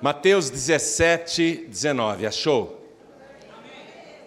[0.00, 2.78] Mateus 17, 19, achou?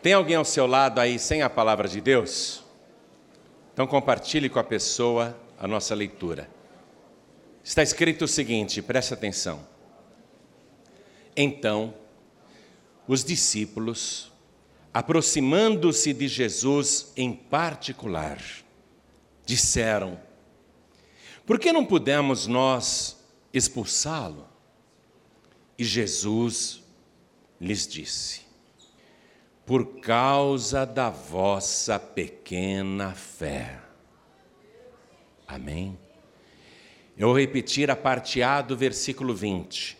[0.03, 2.61] Tem alguém ao seu lado aí sem a palavra de Deus?
[3.71, 6.49] Então compartilhe com a pessoa a nossa leitura.
[7.63, 9.65] Está escrito o seguinte, preste atenção.
[11.37, 11.93] Então,
[13.07, 14.29] os discípulos,
[14.93, 18.41] aproximando-se de Jesus em particular,
[19.45, 20.19] disseram:
[21.45, 23.17] Por que não pudemos nós
[23.53, 24.50] expulsá-lo?
[25.77, 26.81] E Jesus
[27.59, 28.41] lhes disse:
[29.65, 33.79] Por causa da vossa pequena fé.
[35.47, 35.97] Amém?
[37.17, 39.97] Eu vou repetir a parte A do versículo 20.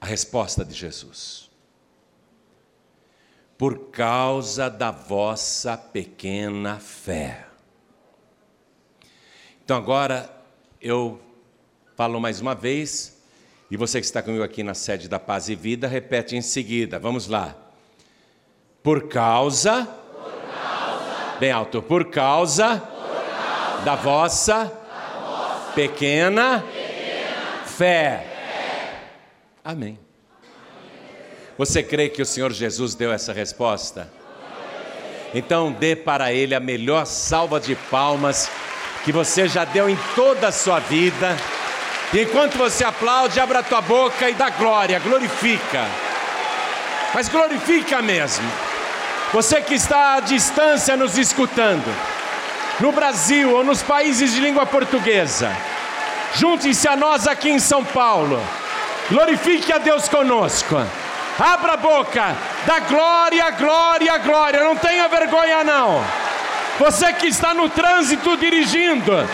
[0.00, 1.50] A resposta de Jesus.
[3.56, 7.46] Por causa da vossa pequena fé.
[9.64, 10.28] Então agora
[10.80, 11.20] eu
[11.94, 13.13] falo mais uma vez
[13.70, 16.98] e você que está comigo aqui na sede da Paz e Vida, repete em seguida.
[16.98, 17.56] Vamos lá.
[18.82, 24.72] Por causa, por causa bem alto, por causa, por causa da, vossa
[25.74, 28.26] pequena, pequena fé.
[28.26, 29.00] fé.
[29.64, 29.98] Amém.
[31.56, 34.12] Você crê que o Senhor Jesus deu essa resposta?
[35.32, 38.50] Então dê para Ele a melhor salva de palmas
[39.04, 41.36] que você já deu em toda a sua vida.
[42.14, 45.84] E enquanto você aplaude, abra a tua boca e dá glória, glorifica.
[47.12, 48.48] Mas glorifica mesmo.
[49.32, 51.92] Você que está à distância nos escutando,
[52.78, 55.50] no Brasil ou nos países de língua portuguesa,
[56.36, 58.40] junte-se a nós aqui em São Paulo.
[59.10, 60.76] Glorifique a Deus conosco.
[61.36, 64.62] Abra a boca, dá glória, glória, glória.
[64.62, 66.00] Não tenha vergonha, não.
[66.78, 69.28] Você que está no trânsito dirigindo,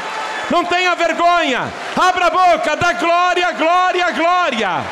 [0.50, 1.70] não tenha vergonha,
[2.01, 4.84] abra a boca, dá glória, glória, glória,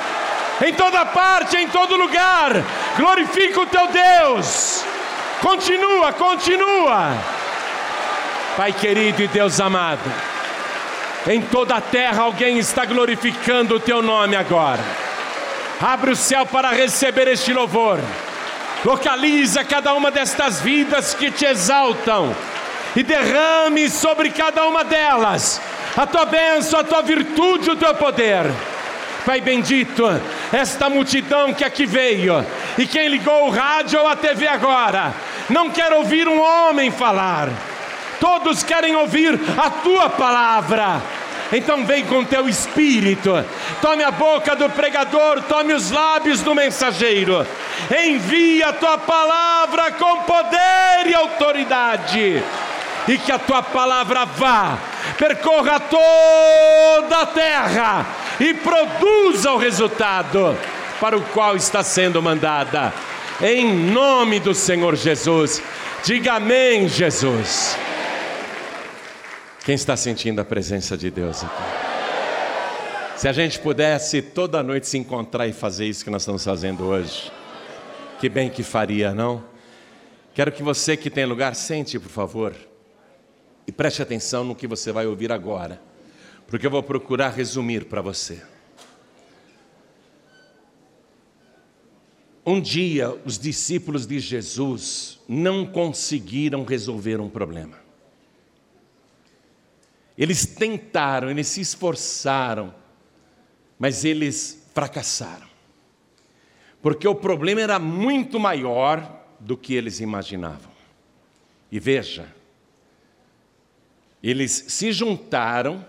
[0.66, 2.52] em toda parte, em todo lugar,
[2.96, 4.84] glorifica o teu Deus,
[5.40, 7.12] continua, continua,
[8.56, 10.12] Pai querido e Deus amado,
[11.26, 14.82] em toda a terra alguém está glorificando o teu nome agora,
[15.80, 18.00] abre o céu para receber este louvor,
[18.84, 22.34] localiza cada uma destas vidas que te exaltam
[22.94, 25.60] e derrame sobre cada uma delas
[25.98, 28.44] a tua bênção, a tua virtude, o teu poder.
[29.26, 30.04] Pai bendito,
[30.52, 32.46] esta multidão que aqui veio
[32.78, 35.12] e quem ligou o rádio ou a TV agora,
[35.50, 37.48] não quer ouvir um homem falar,
[38.20, 41.02] todos querem ouvir a tua palavra.
[41.52, 43.44] Então vem com teu espírito,
[43.82, 47.44] tome a boca do pregador, tome os lábios do mensageiro,
[48.06, 52.42] envia a tua palavra com poder e autoridade
[53.08, 54.78] e que a tua palavra vá,
[55.16, 58.06] percorra toda a terra
[58.38, 60.56] e produza o resultado
[61.00, 62.92] para o qual está sendo mandada.
[63.40, 65.62] Em nome do Senhor Jesus,
[66.04, 67.78] diga amém, Jesus.
[69.64, 71.62] Quem está sentindo a presença de Deus aqui?
[73.16, 76.84] Se a gente pudesse toda noite se encontrar e fazer isso que nós estamos fazendo
[76.84, 77.32] hoje,
[78.20, 79.42] que bem que faria, não?
[80.34, 82.67] Quero que você que tem lugar sente, por favor.
[83.68, 85.78] E preste atenção no que você vai ouvir agora,
[86.46, 88.42] porque eu vou procurar resumir para você.
[92.46, 97.76] Um dia, os discípulos de Jesus não conseguiram resolver um problema.
[100.16, 102.74] Eles tentaram, eles se esforçaram,
[103.78, 105.46] mas eles fracassaram.
[106.80, 110.72] Porque o problema era muito maior do que eles imaginavam.
[111.70, 112.37] E veja,
[114.22, 115.84] eles se juntaram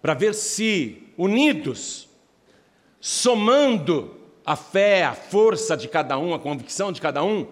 [0.00, 2.08] para ver se, unidos,
[3.00, 7.46] somando a fé, a força de cada um, a convicção de cada um,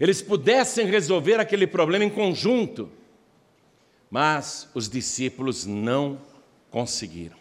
[0.00, 2.90] eles pudessem resolver aquele problema em conjunto.
[4.10, 6.18] Mas os discípulos não
[6.70, 7.36] conseguiram.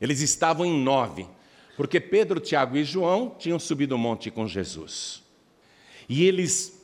[0.00, 1.26] Eles estavam em nove,
[1.76, 5.22] porque Pedro, Tiago e João tinham subido o monte com Jesus.
[6.08, 6.80] E eles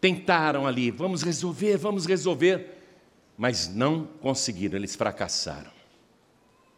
[0.00, 2.81] tentaram ali, vamos resolver, vamos resolver
[3.36, 5.70] mas não conseguiram, eles fracassaram.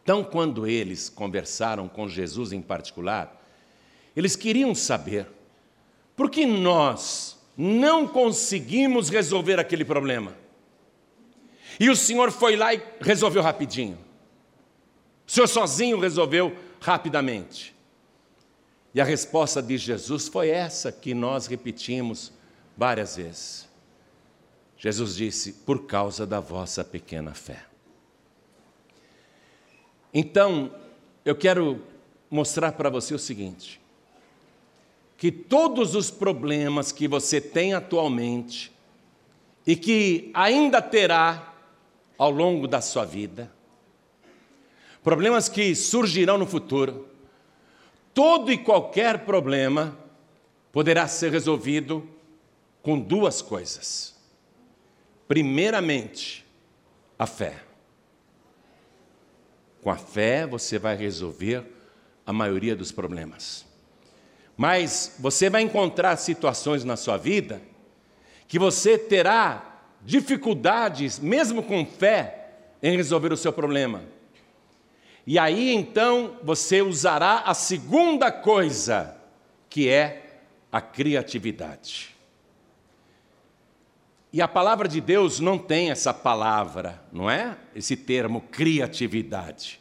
[0.03, 3.43] Então, quando eles conversaram com Jesus em particular,
[4.15, 5.27] eles queriam saber
[6.15, 10.35] por que nós não conseguimos resolver aquele problema.
[11.79, 13.97] E o Senhor foi lá e resolveu rapidinho.
[15.27, 17.75] O Senhor sozinho resolveu rapidamente.
[18.93, 22.31] E a resposta de Jesus foi essa que nós repetimos
[22.77, 23.64] várias vezes.
[24.85, 27.65] Jesus disse: por causa da vossa pequena fé.
[30.13, 30.71] Então,
[31.25, 31.81] eu quero
[32.29, 33.81] mostrar para você o seguinte:
[35.17, 38.71] que todos os problemas que você tem atualmente
[39.65, 41.55] e que ainda terá
[42.15, 43.51] ao longo da sua vida,
[45.03, 47.09] problemas que surgirão no futuro,
[48.13, 49.97] todo e qualquer problema
[50.71, 52.07] poderá ser resolvido
[52.83, 54.14] com duas coisas.
[55.27, 56.45] Primeiramente,
[57.17, 57.55] a fé.
[59.81, 61.63] Com a fé você vai resolver
[62.25, 63.65] a maioria dos problemas.
[64.57, 67.61] Mas você vai encontrar situações na sua vida
[68.47, 72.49] que você terá dificuldades, mesmo com fé,
[72.81, 74.03] em resolver o seu problema.
[75.25, 79.17] E aí então você usará a segunda coisa,
[79.69, 80.39] que é
[80.71, 82.14] a criatividade.
[84.35, 87.57] E a palavra de Deus não tem essa palavra, não é?
[87.73, 89.79] Esse termo criatividade.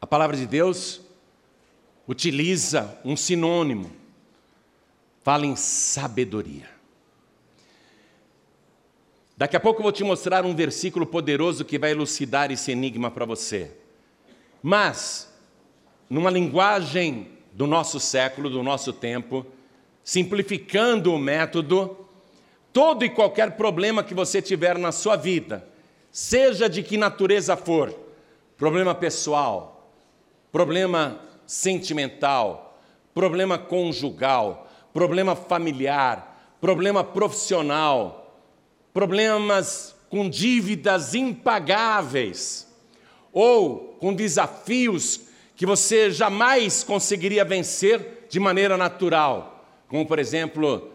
[0.00, 1.00] A palavra de Deus
[2.08, 3.92] utiliza um sinônimo,
[5.22, 6.68] fala em sabedoria.
[9.36, 13.08] Daqui a pouco eu vou te mostrar um versículo poderoso que vai elucidar esse enigma
[13.08, 13.70] para você.
[14.60, 15.32] Mas,
[16.10, 19.46] numa linguagem do nosso século, do nosso tempo,
[20.02, 22.01] simplificando o método,
[22.72, 25.66] todo e qualquer problema que você tiver na sua vida,
[26.10, 27.94] seja de que natureza for,
[28.56, 29.90] problema pessoal,
[30.50, 32.78] problema sentimental,
[33.14, 38.40] problema conjugal, problema familiar, problema profissional,
[38.92, 42.68] problemas com dívidas impagáveis
[43.32, 45.22] ou com desafios
[45.56, 50.91] que você jamais conseguiria vencer de maneira natural, como por exemplo,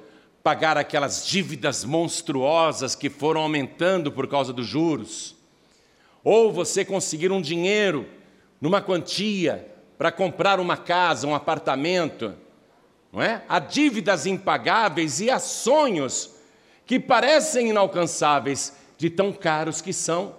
[0.47, 5.35] pagar aquelas dívidas monstruosas que foram aumentando por causa dos juros,
[6.23, 8.07] ou você conseguir um dinheiro
[8.61, 12.33] numa quantia para comprar uma casa, um apartamento,
[13.11, 13.43] não é?
[13.49, 16.29] Há dívidas impagáveis e há sonhos
[16.85, 20.33] que parecem inalcançáveis de tão caros que são.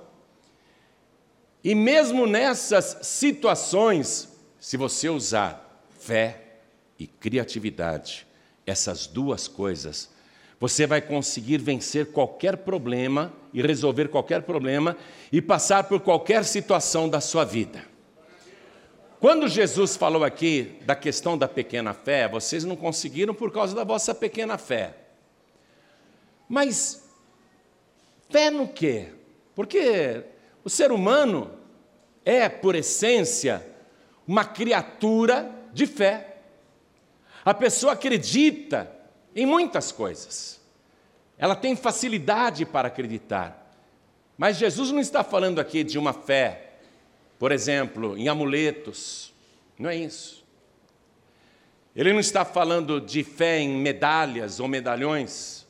[1.62, 4.26] E mesmo nessas situações,
[4.58, 6.44] se você usar fé
[6.98, 8.26] e criatividade,
[8.68, 10.10] essas duas coisas,
[10.60, 14.96] você vai conseguir vencer qualquer problema e resolver qualquer problema
[15.30, 17.84] e passar por qualquer situação da sua vida.
[19.20, 23.84] Quando Jesus falou aqui da questão da pequena fé, vocês não conseguiram por causa da
[23.84, 24.94] vossa pequena fé.
[26.48, 27.08] Mas
[28.30, 29.08] fé no quê?
[29.54, 30.24] Porque
[30.64, 31.50] o ser humano
[32.24, 33.66] é, por essência,
[34.26, 36.27] uma criatura de fé.
[37.48, 38.90] A pessoa acredita
[39.34, 40.60] em muitas coisas.
[41.36, 43.72] Ela tem facilidade para acreditar.
[44.36, 46.68] Mas Jesus não está falando aqui de uma fé
[47.38, 49.32] por exemplo, em amuletos.
[49.78, 50.44] Não é isso.
[51.94, 55.66] Ele não está falando de fé em medalhas ou medalhões.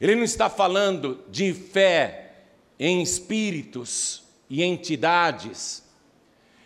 [0.00, 2.32] Ele não está falando de fé
[2.78, 5.84] em espíritos e entidades.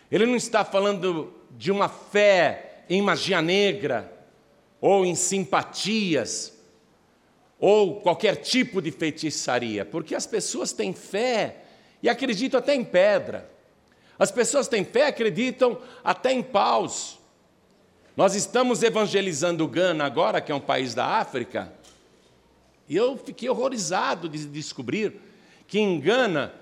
[0.09, 4.11] Ele não está falando de uma fé em magia negra
[4.79, 6.53] ou em simpatias
[7.59, 11.63] ou qualquer tipo de feitiçaria, porque as pessoas têm fé
[12.03, 13.49] e acreditam até em pedra.
[14.19, 17.17] As pessoas têm fé, acreditam até em paus.
[18.15, 21.73] Nós estamos evangelizando Gana agora, que é um país da África,
[22.87, 25.19] e eu fiquei horrorizado de descobrir
[25.67, 26.53] que em Gana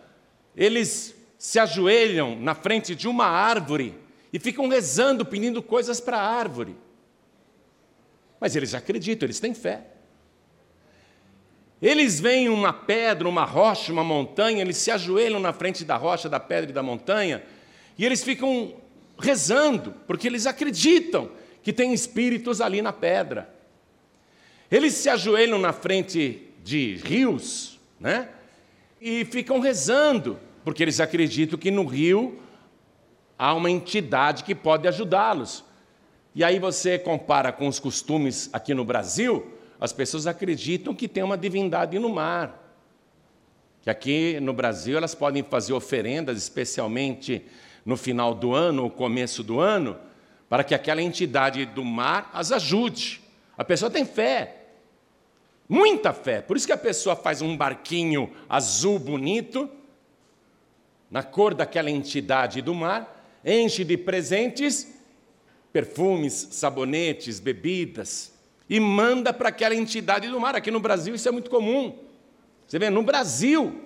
[0.55, 3.93] eles se ajoelham na frente de uma árvore
[4.33, 6.75] e ficam rezando, pedindo coisas para a árvore.
[8.39, 9.85] Mas eles acreditam, eles têm fé.
[11.79, 16.27] Eles veem uma pedra, uma rocha, uma montanha, eles se ajoelham na frente da rocha,
[16.27, 17.43] da pedra e da montanha,
[17.97, 18.73] e eles ficam
[19.19, 21.29] rezando, porque eles acreditam
[21.61, 23.53] que tem espíritos ali na pedra.
[24.71, 28.29] Eles se ajoelham na frente de rios, né?
[28.99, 32.41] E ficam rezando, porque eles acreditam que no rio
[33.43, 35.65] há uma entidade que pode ajudá-los.
[36.33, 41.23] E aí você compara com os costumes aqui no Brasil, as pessoas acreditam que tem
[41.23, 42.57] uma divindade no mar.
[43.81, 47.45] Que aqui no Brasil elas podem fazer oferendas, especialmente
[47.85, 49.97] no final do ano ou começo do ano,
[50.47, 53.21] para que aquela entidade do mar as ajude.
[53.57, 54.67] A pessoa tem fé,
[55.67, 56.41] muita fé.
[56.41, 59.69] Por isso que a pessoa faz um barquinho azul bonito,
[61.11, 63.12] na cor daquela entidade do mar,
[63.45, 64.87] enche de presentes,
[65.71, 68.33] perfumes, sabonetes, bebidas,
[68.69, 70.55] e manda para aquela entidade do mar.
[70.55, 71.97] Aqui no Brasil isso é muito comum.
[72.67, 73.81] Você vê, no Brasil,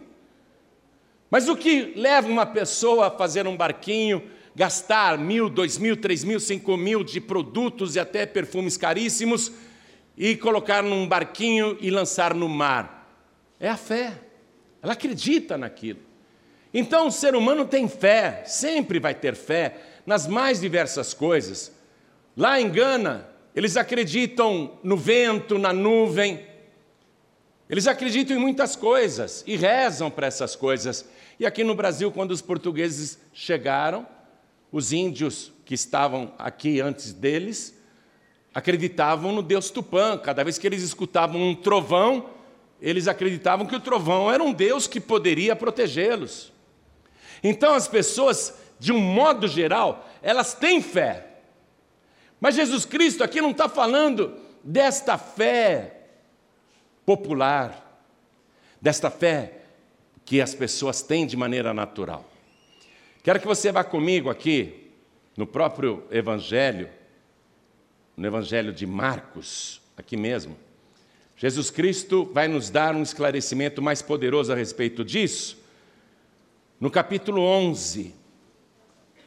[1.29, 4.23] Mas o que leva uma pessoa a fazer um barquinho,
[4.55, 9.51] gastar mil, dois mil, três mil, cinco mil de produtos e até perfumes caríssimos
[10.15, 12.95] e colocar num barquinho e lançar no mar?
[13.59, 14.13] É a fé.
[14.81, 15.99] Ela acredita naquilo.
[16.73, 21.71] Então o ser humano tem fé, sempre vai ter fé nas mais diversas coisas.
[22.35, 26.45] Lá em Gana, eles acreditam no vento, na nuvem.
[27.69, 31.05] Eles acreditam em muitas coisas e rezam para essas coisas.
[31.39, 34.05] E aqui no Brasil, quando os portugueses chegaram,
[34.71, 37.75] os índios que estavam aqui antes deles
[38.53, 40.17] acreditavam no Deus Tupã.
[40.17, 42.29] Cada vez que eles escutavam um trovão,
[42.81, 46.53] eles acreditavam que o trovão era um Deus que poderia protegê-los.
[47.43, 51.25] Então as pessoas, de um modo geral, elas têm fé.
[52.39, 56.01] Mas Jesus Cristo aqui não está falando desta fé
[57.05, 58.01] popular,
[58.81, 59.61] desta fé
[60.25, 62.25] que as pessoas têm de maneira natural.
[63.23, 64.91] Quero que você vá comigo aqui,
[65.35, 66.89] no próprio Evangelho,
[68.15, 70.57] no Evangelho de Marcos, aqui mesmo.
[71.35, 75.57] Jesus Cristo vai nos dar um esclarecimento mais poderoso a respeito disso,
[76.79, 78.13] no capítulo 11,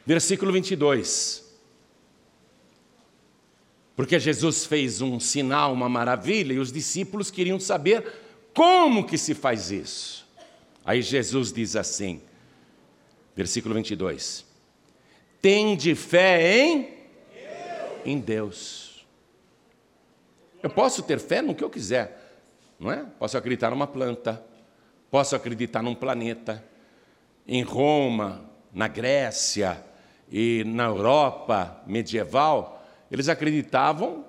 [0.05, 1.51] versículo 22.
[3.95, 8.03] Porque Jesus fez um sinal, uma maravilha, e os discípulos queriam saber
[8.53, 10.27] como que se faz isso.
[10.83, 12.21] Aí Jesus diz assim,
[13.35, 14.45] versículo 22:
[15.41, 18.01] Tende fé em Deus.
[18.05, 19.05] em Deus.
[20.63, 22.39] Eu posso ter fé no que eu quiser,
[22.79, 23.05] não é?
[23.19, 24.43] Posso acreditar numa planta,
[25.09, 26.70] posso acreditar num planeta.
[27.53, 29.83] Em Roma, na Grécia
[30.31, 32.81] e na Europa medieval,
[33.11, 34.23] eles acreditavam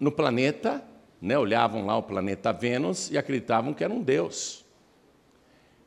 [0.00, 0.82] no planeta,
[1.20, 4.64] né, olhavam lá o planeta Vênus e acreditavam que era um Deus.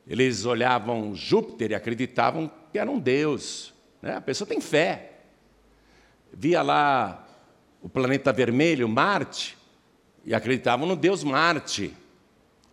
[0.06, 3.74] Eles olhavam Júpiter e acreditavam que era um Deus.
[4.00, 4.14] Né?
[4.14, 5.14] A pessoa tem fé.
[6.32, 7.26] Via lá
[7.82, 9.58] o planeta vermelho, Marte,
[10.24, 11.92] e acreditavam no Deus Marte.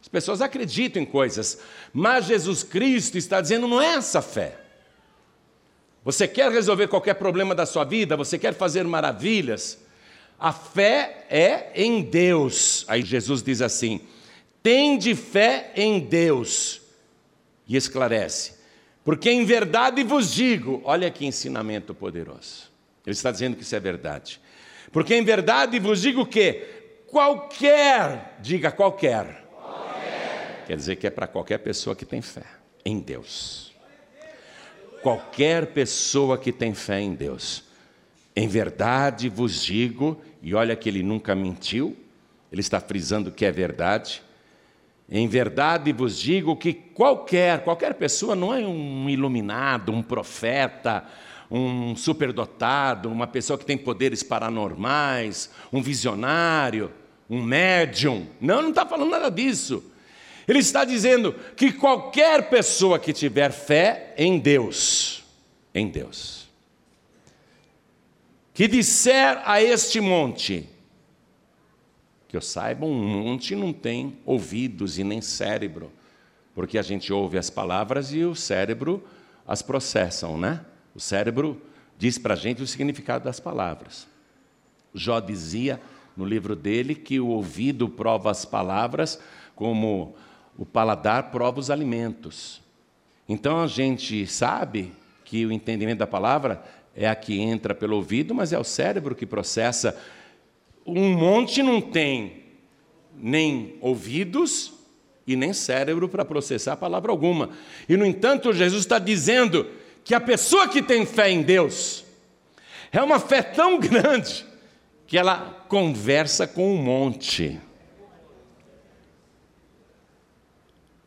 [0.01, 1.59] As pessoas acreditam em coisas,
[1.93, 4.57] mas Jesus Cristo está dizendo não é essa fé.
[6.03, 8.15] Você quer resolver qualquer problema da sua vida?
[8.15, 9.77] Você quer fazer maravilhas?
[10.39, 12.85] A fé é em Deus.
[12.87, 14.01] Aí Jesus diz assim:
[14.63, 16.81] tende fé em Deus.
[17.67, 18.53] E esclarece.
[19.03, 22.69] Porque em verdade vos digo, olha que ensinamento poderoso.
[23.05, 24.39] Ele está dizendo que isso é verdade.
[24.91, 26.65] Porque em verdade vos digo que
[27.07, 29.48] qualquer, diga qualquer.
[30.69, 32.45] Quer dizer que é para qualquer pessoa que tem fé
[32.85, 33.69] em Deus
[35.01, 37.63] qualquer pessoa que tem fé em Deus.
[38.35, 41.97] Em verdade vos digo, e olha que ele nunca mentiu,
[42.51, 44.21] ele está frisando que é verdade.
[45.09, 51.05] Em verdade vos digo que qualquer, qualquer pessoa não é um iluminado, um profeta,
[51.49, 56.91] um superdotado, uma pessoa que tem poderes paranormais, um visionário,
[57.29, 58.27] um médium.
[58.39, 59.83] Não, não está falando nada disso.
[60.49, 65.23] Ele está dizendo que qualquer pessoa que tiver fé em Deus,
[65.75, 66.49] em Deus,
[68.51, 70.67] que disser a este monte,
[72.27, 75.91] que eu saiba, um monte não tem ouvidos e nem cérebro,
[76.55, 79.07] porque a gente ouve as palavras e o cérebro
[79.47, 80.65] as processam, né?
[80.95, 81.61] O cérebro
[81.95, 84.07] diz para a gente o significado das palavras.
[84.95, 85.79] Jó dizia
[86.17, 89.19] no livro dele que o ouvido prova as palavras
[89.55, 90.15] como
[90.59, 92.61] o paladar prova os alimentos.
[93.29, 94.91] Então a gente sabe
[95.23, 96.61] que o entendimento da palavra
[96.93, 99.97] é a que entra pelo ouvido, mas é o cérebro que processa.
[100.85, 102.43] Um monte não tem
[103.15, 104.73] nem ouvidos
[105.25, 107.51] e nem cérebro para processar palavra alguma.
[107.87, 109.65] E, no entanto, Jesus está dizendo
[110.03, 112.03] que a pessoa que tem fé em Deus
[112.91, 114.45] é uma fé tão grande
[115.07, 117.61] que ela conversa com um monte.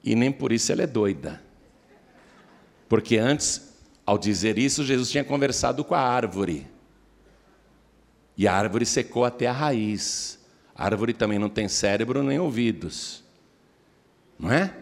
[0.03, 1.43] E nem por isso ela é doida.
[2.89, 6.67] Porque antes, ao dizer isso, Jesus tinha conversado com a árvore.
[8.37, 10.39] E a árvore secou até a raiz.
[10.75, 13.23] A árvore também não tem cérebro nem ouvidos.
[14.39, 14.75] Não é?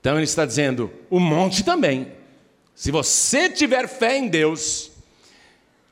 [0.00, 2.12] Então ele está dizendo: o monte também.
[2.74, 4.90] Se você tiver fé em Deus,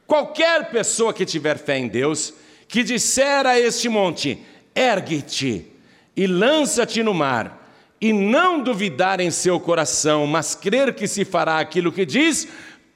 [0.06, 2.34] qualquer pessoa que tiver fé em Deus,
[2.68, 5.66] que disser a este monte: ergue-te
[6.14, 7.61] e lança-te no mar,
[8.02, 12.48] e não duvidar em seu coração, mas crer que se fará aquilo que diz,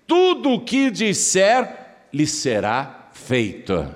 [0.05, 3.87] tudo o que disser lhe será feito.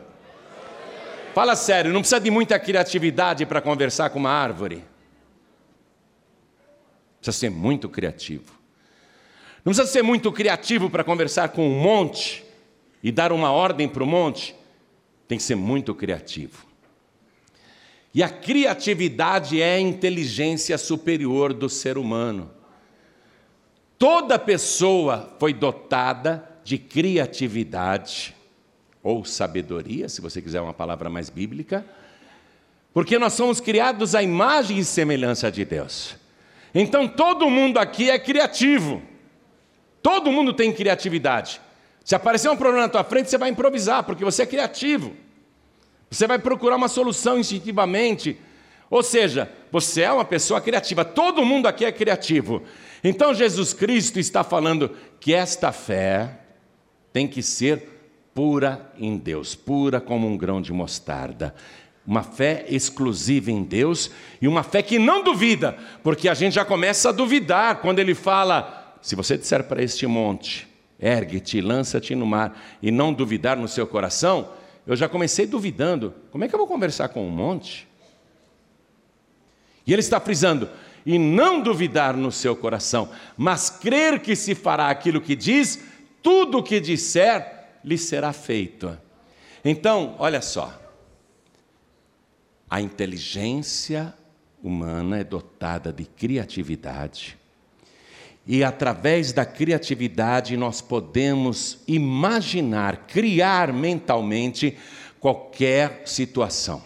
[1.35, 4.85] Fala sério, não precisa de muita criatividade para conversar com uma árvore.
[7.21, 8.52] Precisa ser muito criativo.
[9.64, 12.45] Não precisa ser muito criativo para conversar com um monte
[13.02, 14.55] e dar uma ordem para o monte.
[15.26, 16.70] Tem que ser muito criativo.
[18.12, 22.50] E a criatividade é a inteligência superior do ser humano.
[23.99, 28.35] Toda pessoa foi dotada de criatividade
[29.02, 31.85] ou sabedoria, se você quiser uma palavra mais bíblica,
[32.93, 36.17] porque nós somos criados à imagem e semelhança de Deus.
[36.75, 39.02] Então todo mundo aqui é criativo.
[40.02, 41.61] Todo mundo tem criatividade.
[42.05, 45.14] Se aparecer um problema na tua frente, você vai improvisar, porque você é criativo.
[46.11, 48.37] Você vai procurar uma solução instintivamente.
[48.90, 51.05] Ou seja, você é uma pessoa criativa.
[51.05, 52.62] Todo mundo aqui é criativo.
[53.05, 54.90] Então Jesus Cristo está falando
[55.21, 56.40] que esta fé
[57.12, 58.00] tem que ser
[58.35, 61.55] pura em Deus, pura como um grão de mostarda.
[62.05, 64.11] Uma fé exclusiva em Deus
[64.43, 68.14] e uma fé que não duvida, porque a gente já começa a duvidar quando ele
[68.14, 70.67] fala: se você disser para este monte,
[70.99, 74.49] ergue-te, lança-te no mar, e não duvidar no seu coração,
[74.92, 77.88] eu já comecei duvidando: como é que eu vou conversar com um monte?
[79.87, 80.68] E ele está frisando:
[81.06, 85.82] e não duvidar no seu coração, mas crer que se fará aquilo que diz,
[86.23, 88.99] tudo o que disser lhe será feito.
[89.64, 90.76] Então, olha só.
[92.68, 94.14] A inteligência
[94.62, 97.39] humana é dotada de criatividade.
[98.47, 104.76] E através da criatividade nós podemos imaginar, criar mentalmente
[105.20, 106.82] qualquer situação.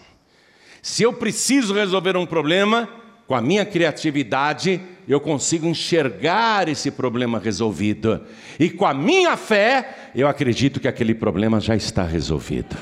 [0.82, 2.88] Se eu preciso resolver um problema,
[3.26, 8.20] com a minha criatividade, eu consigo enxergar esse problema resolvido.
[8.58, 12.76] E com a minha fé, eu acredito que aquele problema já está resolvido.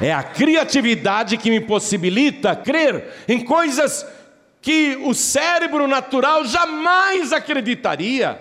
[0.00, 4.06] É a criatividade que me possibilita crer em coisas
[4.60, 8.40] que o cérebro natural jamais acreditaria.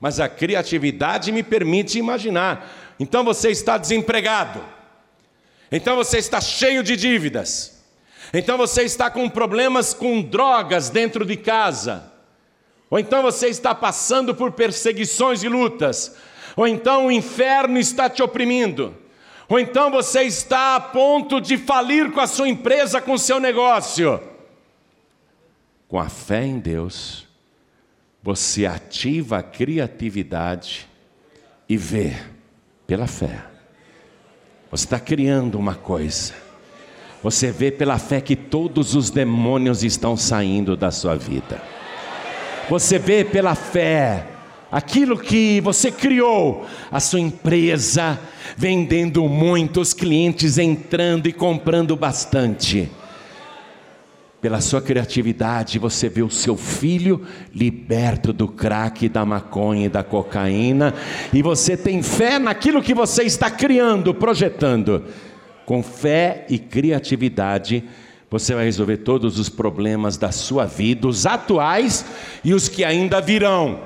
[0.00, 2.94] Mas a criatividade me permite imaginar.
[3.00, 4.62] Então você está desempregado.
[5.72, 7.82] Então você está cheio de dívidas.
[8.32, 12.12] Então você está com problemas com drogas dentro de casa.
[12.90, 16.14] Ou então você está passando por perseguições e lutas.
[16.56, 18.96] Ou então o inferno está te oprimindo.
[19.48, 23.40] Ou então você está a ponto de falir com a sua empresa, com o seu
[23.40, 24.20] negócio.
[25.88, 27.26] Com a fé em Deus,
[28.22, 30.86] você ativa a criatividade
[31.68, 32.14] e vê
[32.86, 33.44] pela fé.
[34.70, 36.34] Você está criando uma coisa
[37.22, 41.60] você vê pela fé que todos os demônios estão saindo da sua vida.
[42.70, 44.26] Você vê pela fé
[44.70, 48.18] aquilo que você criou, a sua empresa
[48.56, 52.88] vendendo muito, os clientes entrando e comprando bastante.
[54.40, 60.04] Pela sua criatividade, você vê o seu filho liberto do crack, da maconha e da
[60.04, 60.94] cocaína,
[61.32, 65.04] e você tem fé naquilo que você está criando, projetando.
[65.66, 67.82] Com fé e criatividade,
[68.30, 72.04] você vai resolver todos os problemas da sua vida, os atuais
[72.44, 73.80] e os que ainda virão.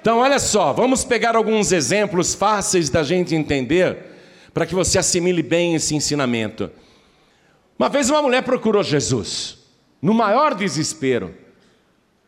[0.00, 3.98] Então, olha só, vamos pegar alguns exemplos fáceis da gente entender,
[4.54, 6.70] para que você assimile bem esse ensinamento.
[7.78, 9.59] Uma vez uma mulher procurou Jesus,
[10.00, 11.34] no maior desespero,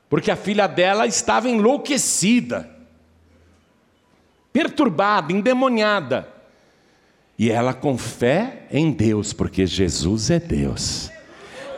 [0.08, 2.68] porque a filha dela estava enlouquecida,
[4.52, 6.28] perturbada, endemoniada.
[7.38, 11.10] E ela com fé em Deus, porque Jesus é Deus.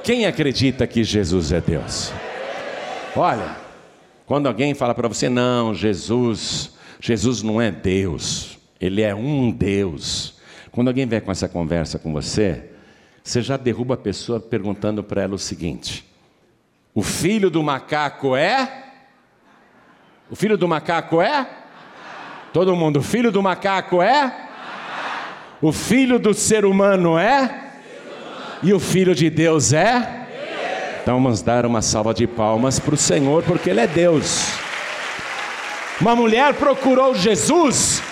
[0.02, 2.12] Quem acredita que Jesus é Deus?
[3.16, 3.57] Olha,
[4.26, 10.35] quando alguém fala para você, não, Jesus, Jesus não é Deus, Ele é um Deus.
[10.72, 12.74] Quando alguém vem com essa conversa com você,
[13.25, 16.05] você já derruba a pessoa perguntando para ela o seguinte:
[16.95, 18.85] o filho do macaco é?
[20.31, 21.49] O filho do macaco é?
[22.53, 24.49] Todo mundo, o filho do macaco é?
[25.63, 27.73] O filho do ser humano é?
[28.63, 30.27] E o filho de Deus é?
[31.01, 34.53] Então vamos dar uma salva de palmas para o Senhor, porque Ele é Deus.
[35.99, 38.03] Uma mulher procurou Jesus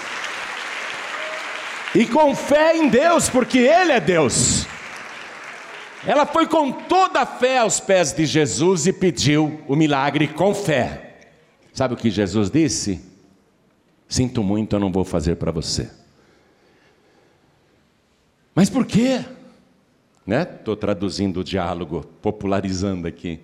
[1.95, 4.72] e com fé em Deus, porque Ele é Deus.
[6.05, 10.55] Ela foi com toda a fé aos pés de Jesus e pediu o milagre com
[10.55, 11.21] fé.
[11.73, 13.01] Sabe o que Jesus disse?
[14.09, 15.91] Sinto muito, eu não vou fazer para você.
[18.55, 19.25] Mas por quê?
[20.27, 20.81] Estou né?
[20.81, 23.41] traduzindo o diálogo, popularizando aqui.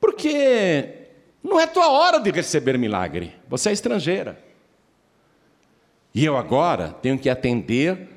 [0.00, 1.08] Porque
[1.42, 4.42] não é tua hora de receber milagre, você é estrangeira.
[6.14, 8.08] E eu agora tenho que atender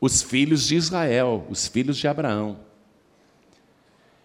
[0.00, 2.60] os filhos de Israel, os filhos de Abraão.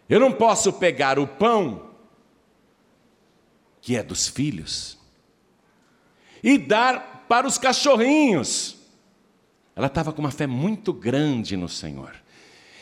[0.09, 1.89] Eu não posso pegar o pão
[3.81, 4.97] que é dos filhos
[6.43, 8.77] e dar para os cachorrinhos.
[9.75, 12.20] Ela estava com uma fé muito grande no Senhor.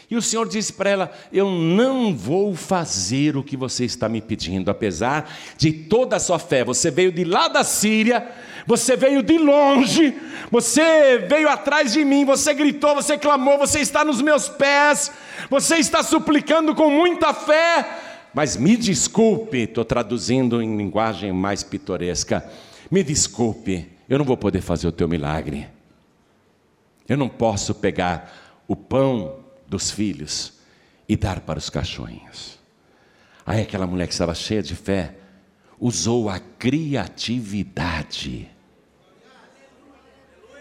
[0.09, 4.21] E o Senhor disse para ela: Eu não vou fazer o que você está me
[4.21, 6.63] pedindo, apesar de toda a sua fé.
[6.63, 8.27] Você veio de lá da Síria,
[8.65, 10.15] você veio de longe,
[10.49, 15.11] você veio atrás de mim, você gritou, você clamou, você está nos meus pés,
[15.47, 17.87] você está suplicando com muita fé.
[18.33, 22.43] Mas me desculpe, estou traduzindo em linguagem mais pitoresca.
[22.89, 25.67] Me desculpe, eu não vou poder fazer o teu milagre.
[27.07, 30.53] Eu não posso pegar o pão dos filhos
[31.07, 32.57] e dar para os cachorrinhos.
[33.45, 35.15] Aí aquela mulher que estava cheia de fé
[35.79, 38.49] usou a criatividade.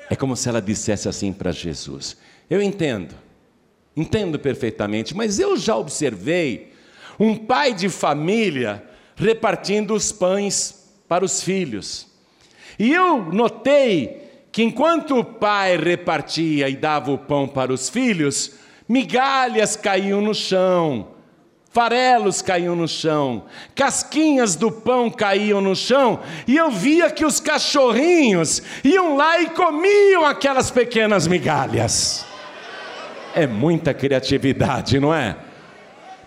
[0.09, 2.17] É como se ela dissesse assim para Jesus:
[2.49, 3.15] Eu entendo,
[3.97, 6.73] entendo perfeitamente, mas eu já observei
[7.19, 8.85] um pai de família
[9.17, 12.07] repartindo os pães para os filhos.
[12.79, 18.53] E eu notei que enquanto o pai repartia e dava o pão para os filhos,
[18.89, 21.09] migalhas caíam no chão,
[21.71, 27.39] farelos caíam no chão, casquinhas do pão caíam no chão, e eu via que os
[27.39, 32.25] cachorrinhos iam lá e comiam aquelas pequenas migalhas.
[33.35, 35.37] É muita criatividade, não é?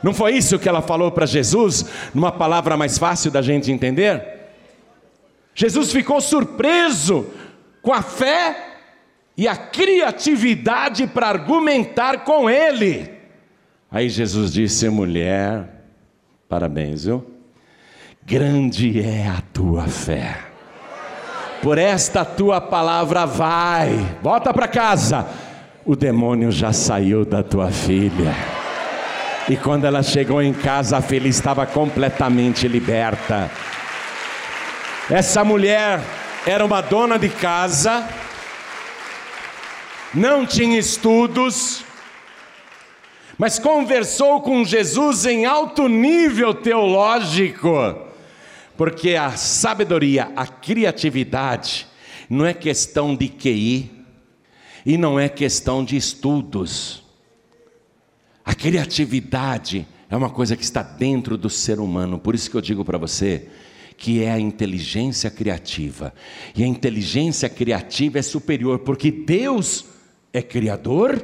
[0.03, 4.23] Não foi isso que ela falou para Jesus, numa palavra mais fácil da gente entender?
[5.53, 7.27] Jesus ficou surpreso
[7.81, 8.70] com a fé
[9.41, 13.09] e a criatividade para argumentar com ele.
[13.91, 15.67] Aí Jesus disse: mulher,
[16.47, 17.25] parabéns, viu?
[18.23, 20.37] Grande é a tua fé.
[21.59, 25.25] Por esta tua palavra vai, volta para casa.
[25.83, 28.35] O demônio já saiu da tua filha.
[29.49, 33.49] E quando ela chegou em casa, a filha estava completamente liberta.
[35.09, 35.99] Essa mulher
[36.45, 38.07] era uma dona de casa,
[40.13, 41.83] não tinha estudos,
[43.37, 47.95] mas conversou com Jesus em alto nível teológico,
[48.77, 51.87] porque a sabedoria, a criatividade,
[52.29, 53.91] não é questão de QI
[54.85, 57.03] e não é questão de estudos.
[58.43, 62.61] A criatividade é uma coisa que está dentro do ser humano, por isso que eu
[62.61, 63.47] digo para você
[63.97, 66.11] que é a inteligência criativa.
[66.55, 69.85] E a inteligência criativa é superior, porque Deus
[70.33, 71.23] é criador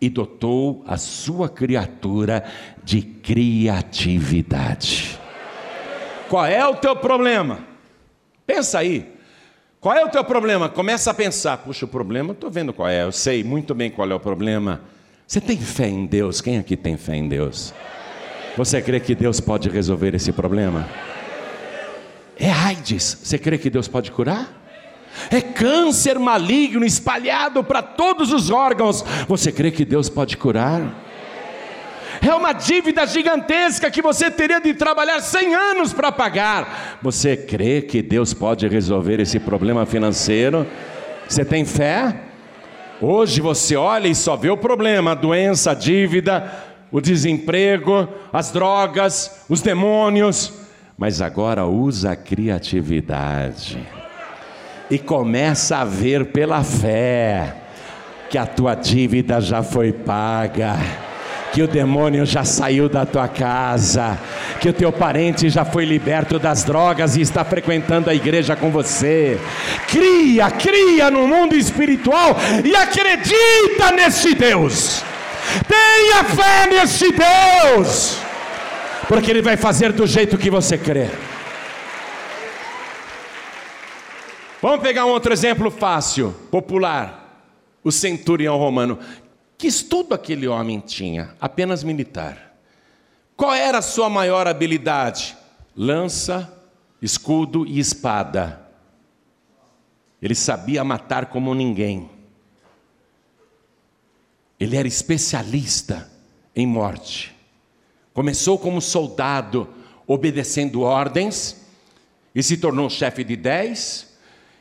[0.00, 2.44] e dotou a sua criatura
[2.82, 5.18] de criatividade.
[6.28, 7.60] Qual é o teu problema?
[8.46, 9.14] Pensa aí.
[9.80, 10.68] Qual é o teu problema?
[10.68, 11.58] Começa a pensar.
[11.58, 13.04] Puxa, o problema, estou vendo qual é.
[13.04, 14.80] Eu sei muito bem qual é o problema.
[15.26, 16.40] Você tem fé em Deus?
[16.40, 17.74] Quem aqui tem fé em Deus?
[18.56, 20.88] Você crê que Deus pode resolver esse problema?
[22.38, 23.18] É AIDS.
[23.22, 24.65] Você crê que Deus pode curar?
[25.30, 29.04] É câncer maligno espalhado para todos os órgãos.
[29.28, 31.04] Você crê que Deus pode curar?
[32.20, 36.98] É uma dívida gigantesca que você teria de trabalhar 100 anos para pagar.
[37.02, 40.66] Você crê que Deus pode resolver esse problema financeiro?
[41.28, 42.22] Você tem fé?
[43.00, 46.50] Hoje você olha e só vê o problema: a doença, a dívida,
[46.90, 50.66] o desemprego, as drogas, os demônios
[50.98, 53.86] mas agora usa a criatividade
[54.90, 57.54] e começa a ver pela fé
[58.30, 60.76] que a tua dívida já foi paga,
[61.52, 64.18] que o demônio já saiu da tua casa,
[64.60, 68.70] que o teu parente já foi liberto das drogas e está frequentando a igreja com
[68.70, 69.38] você.
[69.88, 75.02] Cria, cria no mundo espiritual e acredita nesse Deus.
[75.68, 78.26] Tenha fé nesse Deus
[79.08, 81.08] porque Ele vai fazer do jeito que você crê.
[84.62, 87.24] Vamos pegar um outro exemplo fácil, popular.
[87.84, 88.98] O centurião romano.
[89.58, 91.34] Que estudo aquele homem tinha?
[91.40, 92.56] Apenas militar.
[93.36, 95.36] Qual era a sua maior habilidade?
[95.76, 96.52] Lança,
[97.02, 98.66] escudo e espada.
[100.20, 102.10] Ele sabia matar como ninguém.
[104.58, 106.10] Ele era especialista
[106.54, 107.36] em morte.
[108.14, 109.68] Começou como soldado,
[110.06, 111.66] obedecendo ordens,
[112.34, 114.15] e se tornou chefe de dez,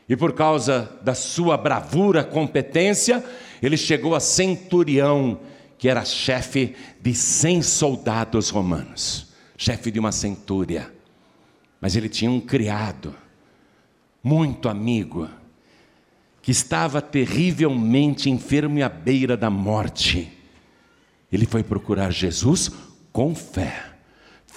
[0.07, 3.23] e por causa da sua bravura, competência,
[3.61, 5.39] ele chegou a centurião,
[5.77, 10.91] que era chefe de cem soldados romanos, chefe de uma centúria.
[11.81, 13.15] Mas ele tinha um criado,
[14.23, 15.27] muito amigo,
[16.41, 20.31] que estava terrivelmente enfermo e à beira da morte.
[21.31, 22.71] Ele foi procurar Jesus
[23.11, 23.95] com fé,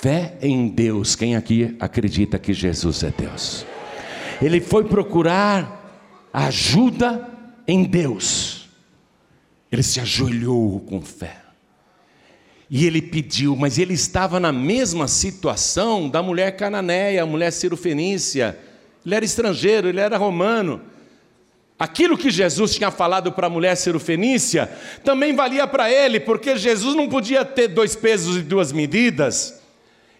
[0.00, 1.16] Fé em Deus.
[1.16, 3.66] Quem aqui acredita que Jesus é Deus?
[4.40, 5.78] Ele foi procurar
[6.32, 7.28] ajuda
[7.66, 8.68] em Deus.
[9.70, 11.42] Ele se ajoelhou com fé.
[12.70, 18.58] E ele pediu, mas ele estava na mesma situação da mulher cananeia, a mulher cirofenícia.
[19.04, 20.82] Ele era estrangeiro, ele era romano.
[21.78, 24.70] Aquilo que Jesus tinha falado para a mulher cirofenícia
[25.04, 29.57] também valia para ele, porque Jesus não podia ter dois pesos e duas medidas.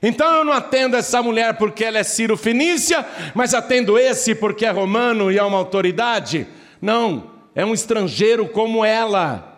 [0.03, 4.71] Então eu não atendo essa mulher porque ela é cirofenícia, mas atendo esse porque é
[4.71, 6.47] romano e é uma autoridade.
[6.81, 9.49] Não, é um estrangeiro como ela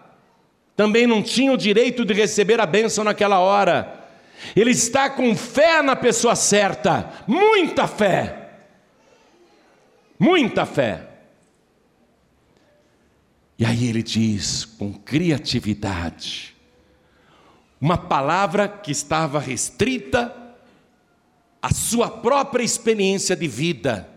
[0.81, 4.09] também não tinha o direito de receber a bênção naquela hora.
[4.57, 8.49] Ele está com fé na pessoa certa, muita fé.
[10.19, 11.07] Muita fé.
[13.59, 16.50] E aí ele diz, com criatividade,
[17.81, 20.35] uma palavra que estava restrita
[21.63, 24.09] à sua própria experiência de vida.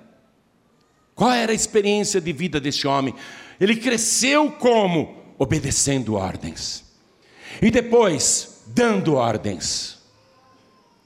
[1.15, 3.13] Qual era a experiência de vida deste homem?
[3.59, 5.23] Ele cresceu como?
[5.37, 6.83] obedecendo ordens.
[7.61, 9.99] E depois, dando ordens.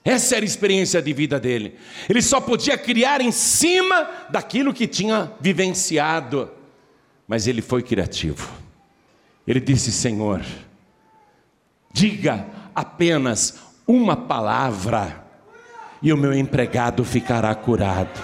[0.03, 1.75] Essa era a experiência de vida dele.
[2.07, 6.49] Ele só podia criar em cima daquilo que tinha vivenciado.
[7.27, 8.49] Mas ele foi criativo.
[9.45, 10.45] Ele disse: Senhor,
[11.91, 12.45] diga
[12.75, 13.55] apenas
[13.87, 15.25] uma palavra
[16.01, 18.19] e o meu empregado ficará curado.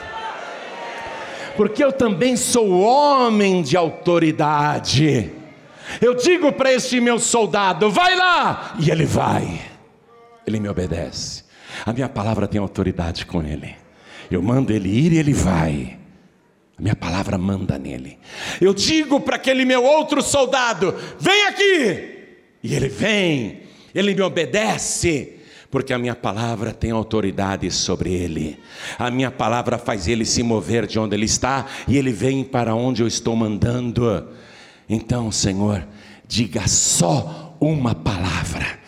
[1.56, 5.32] Porque eu também sou homem de autoridade.
[6.02, 8.76] Eu digo para este meu soldado: vai lá!
[8.80, 9.62] E ele vai.
[10.46, 11.44] Ele me obedece.
[11.86, 13.76] A minha palavra tem autoridade com ele.
[14.30, 15.98] Eu mando ele ir e ele vai.
[16.78, 18.18] A minha palavra manda nele.
[18.60, 22.13] Eu digo para aquele meu outro soldado: vem aqui!
[22.64, 23.62] E ele vem,
[23.94, 25.38] ele me obedece,
[25.70, 28.58] porque a minha palavra tem autoridade sobre ele.
[28.98, 32.74] A minha palavra faz ele se mover de onde ele está e ele vem para
[32.74, 34.30] onde eu estou mandando.
[34.88, 35.86] Então, Senhor,
[36.28, 38.80] diga só uma palavra.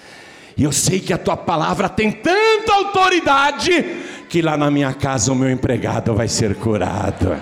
[0.55, 3.83] E eu sei que a tua palavra tem tanta autoridade
[4.29, 7.35] que lá na minha casa o meu empregado vai ser curado.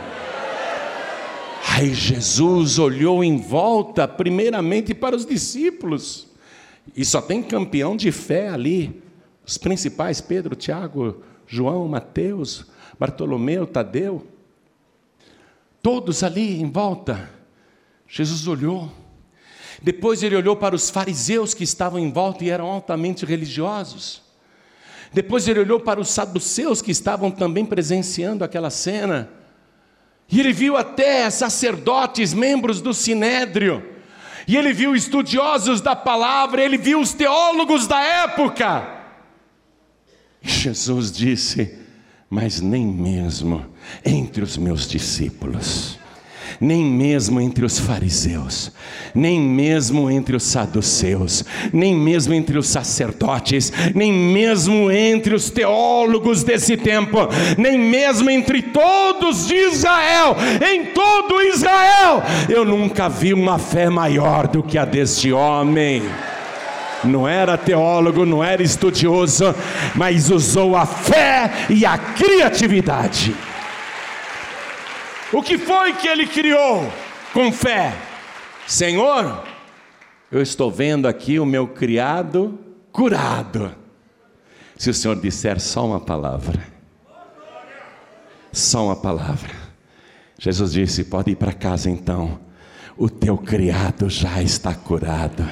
[1.76, 6.28] Aí Jesus olhou em volta, primeiramente para os discípulos,
[6.96, 9.02] e só tem campeão de fé ali,
[9.44, 12.68] os principais: Pedro, Tiago, João, Mateus,
[13.00, 14.24] Bartolomeu, Tadeu,
[15.82, 17.28] todos ali em volta.
[18.08, 18.92] Jesus olhou.
[19.82, 24.22] Depois ele olhou para os fariseus que estavam em volta e eram altamente religiosos.
[25.12, 29.42] Depois ele olhou para os saduceus que estavam também presenciando aquela cena.
[30.34, 33.88] E ele viu até sacerdotes, membros do sinédrio.
[34.48, 38.84] E ele viu estudiosos da palavra, ele viu os teólogos da época.
[40.42, 41.78] E Jesus disse:
[42.28, 43.64] Mas nem mesmo
[44.04, 46.00] entre os meus discípulos
[46.60, 48.72] nem mesmo entre os fariseus,
[49.14, 56.44] nem mesmo entre os saduceus, nem mesmo entre os sacerdotes, nem mesmo entre os teólogos
[56.44, 57.18] desse tempo,
[57.58, 60.36] nem mesmo entre todos de Israel,
[60.72, 66.04] em todo Israel, eu nunca vi uma fé maior do que a deste homem
[67.04, 69.54] não era teólogo, não era estudioso,
[69.96, 73.36] mas usou a fé e a criatividade.
[75.34, 76.88] O que foi que ele criou
[77.34, 77.92] com fé?
[78.68, 79.44] Senhor,
[80.32, 82.60] eu estou vendo aqui o meu criado
[82.92, 83.74] curado.
[84.78, 86.64] Se o Senhor disser só uma palavra,
[88.52, 89.56] só uma palavra,
[90.38, 92.40] Jesus disse: pode ir para casa então,
[92.96, 95.44] o teu criado já está curado.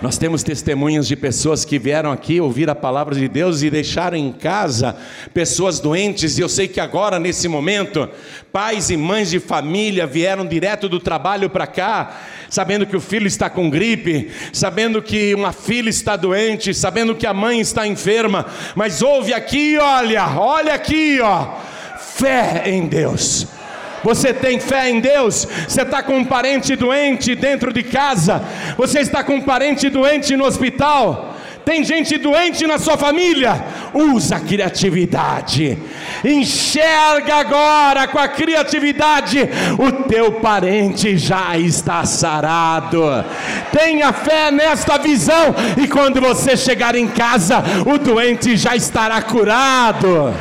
[0.00, 4.16] Nós temos testemunhas de pessoas que vieram aqui ouvir a palavra de Deus e deixaram
[4.16, 4.96] em casa
[5.34, 8.08] pessoas doentes, e eu sei que agora, nesse momento,
[8.50, 13.26] pais e mães de família vieram direto do trabalho para cá, sabendo que o filho
[13.26, 18.46] está com gripe, sabendo que uma filha está doente, sabendo que a mãe está enferma,
[18.74, 21.56] mas ouve aqui, olha, olha aqui, ó,
[21.98, 23.59] fé em Deus
[24.02, 25.46] você tem fé em Deus?
[25.68, 28.42] Você está com um parente doente dentro de casa?
[28.76, 31.36] Você está com um parente doente no hospital?
[31.64, 33.62] Tem gente doente na sua família?
[33.92, 35.78] Usa a criatividade.
[36.24, 39.48] Enxerga agora com a criatividade.
[39.78, 43.02] O teu parente já está sarado.
[43.72, 45.54] Tenha fé nesta visão.
[45.76, 50.34] E quando você chegar em casa, o doente já estará curado.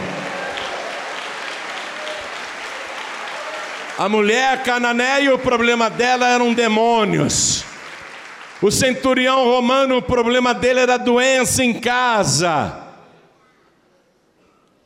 [3.99, 7.65] A mulher cananeia, o problema dela eram demônios.
[8.61, 12.81] O centurião romano, o problema dele era doença em casa.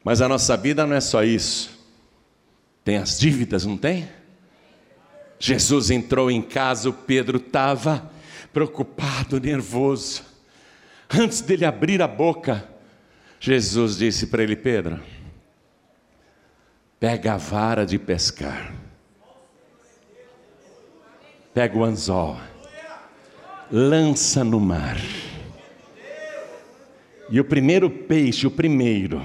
[0.03, 1.79] Mas a nossa vida não é só isso.
[2.83, 4.09] Tem as dívidas, não tem?
[5.37, 8.09] Jesus entrou em casa, o Pedro estava
[8.51, 10.23] preocupado, nervoso.
[11.07, 12.67] Antes dele abrir a boca,
[13.39, 14.99] Jesus disse para ele: Pedro,
[16.99, 18.73] pega a vara de pescar,
[21.53, 22.37] pega o anzol,
[23.71, 24.97] lança no mar.
[27.29, 29.21] E o primeiro peixe, o primeiro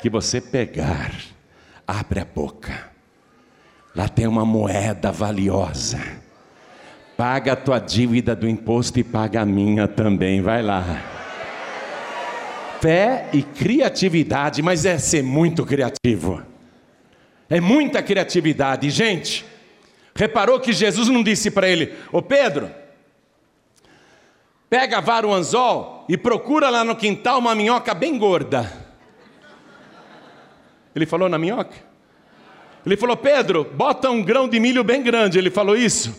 [0.00, 1.12] que você pegar,
[1.86, 2.90] abre a boca.
[3.94, 6.00] Lá tem uma moeda valiosa.
[7.16, 10.40] Paga a tua dívida do imposto e paga a minha também.
[10.40, 11.14] Vai lá
[12.84, 16.42] fé e criatividade, mas é ser muito criativo.
[17.48, 18.90] É muita criatividade.
[18.90, 19.42] Gente,
[20.14, 22.70] reparou que Jesus não disse para ele: Ô Pedro,
[24.68, 28.70] pega a vara o anzol e procura lá no quintal uma minhoca bem gorda.
[30.94, 31.76] Ele falou na minhoca?
[32.84, 35.38] Ele falou: Pedro, bota um grão de milho bem grande.
[35.38, 36.14] Ele falou isso?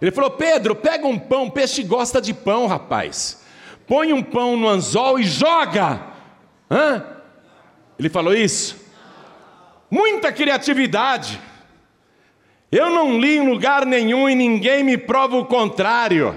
[0.00, 3.44] Ele falou: Pedro, pega um pão, peixe gosta de pão, rapaz
[3.86, 6.00] põe um pão no anzol e joga.
[6.70, 7.04] Hã?
[7.98, 8.76] Ele falou isso?
[9.90, 11.40] Muita criatividade.
[12.74, 16.34] Eu não li em lugar nenhum e ninguém me prova o contrário.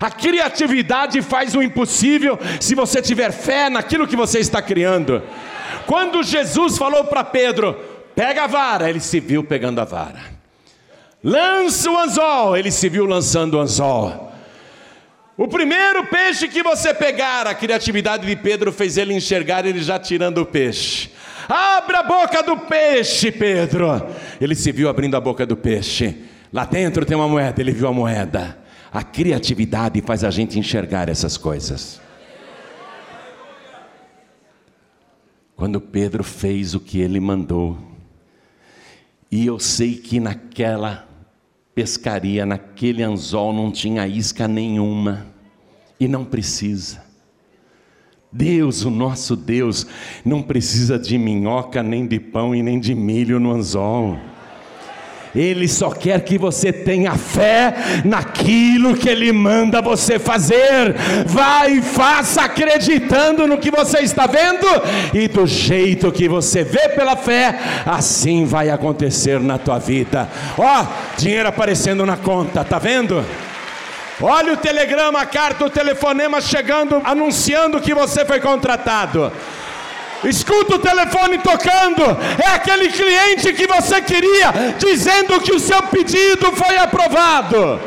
[0.00, 5.22] A criatividade faz o impossível se você tiver fé naquilo que você está criando.
[5.86, 7.74] Quando Jesus falou para Pedro:
[8.12, 10.20] pega a vara, ele se viu pegando a vara.
[11.22, 14.32] Lança o anzol, ele se viu lançando o anzol.
[15.36, 19.96] O primeiro peixe que você pegar, a criatividade de Pedro fez ele enxergar ele já
[19.96, 21.08] tirando o peixe.
[21.50, 23.88] Abre a boca do peixe, Pedro.
[24.40, 26.16] Ele se viu abrindo a boca do peixe.
[26.52, 28.56] Lá dentro tem uma moeda, ele viu a moeda.
[28.92, 32.00] A criatividade faz a gente enxergar essas coisas.
[35.56, 37.76] Quando Pedro fez o que ele mandou,
[39.30, 41.06] e eu sei que naquela
[41.74, 45.26] pescaria, naquele anzol não tinha isca nenhuma
[45.98, 47.09] e não precisa.
[48.32, 49.86] Deus, o nosso Deus,
[50.24, 54.16] não precisa de minhoca, nem de pão e nem de milho no anzol.
[55.34, 60.94] Ele só quer que você tenha fé naquilo que Ele manda você fazer.
[61.26, 64.66] Vai e faça acreditando no que você está vendo,
[65.14, 70.28] e do jeito que você vê pela fé, assim vai acontecer na tua vida.
[70.56, 73.24] Ó, dinheiro aparecendo na conta, tá vendo?
[74.20, 79.32] Olha o telegrama, a carta, o telefonema chegando, anunciando que você foi contratado.
[80.24, 82.02] Escuta o telefone tocando.
[82.42, 87.80] É aquele cliente que você queria, dizendo que o seu pedido foi aprovado.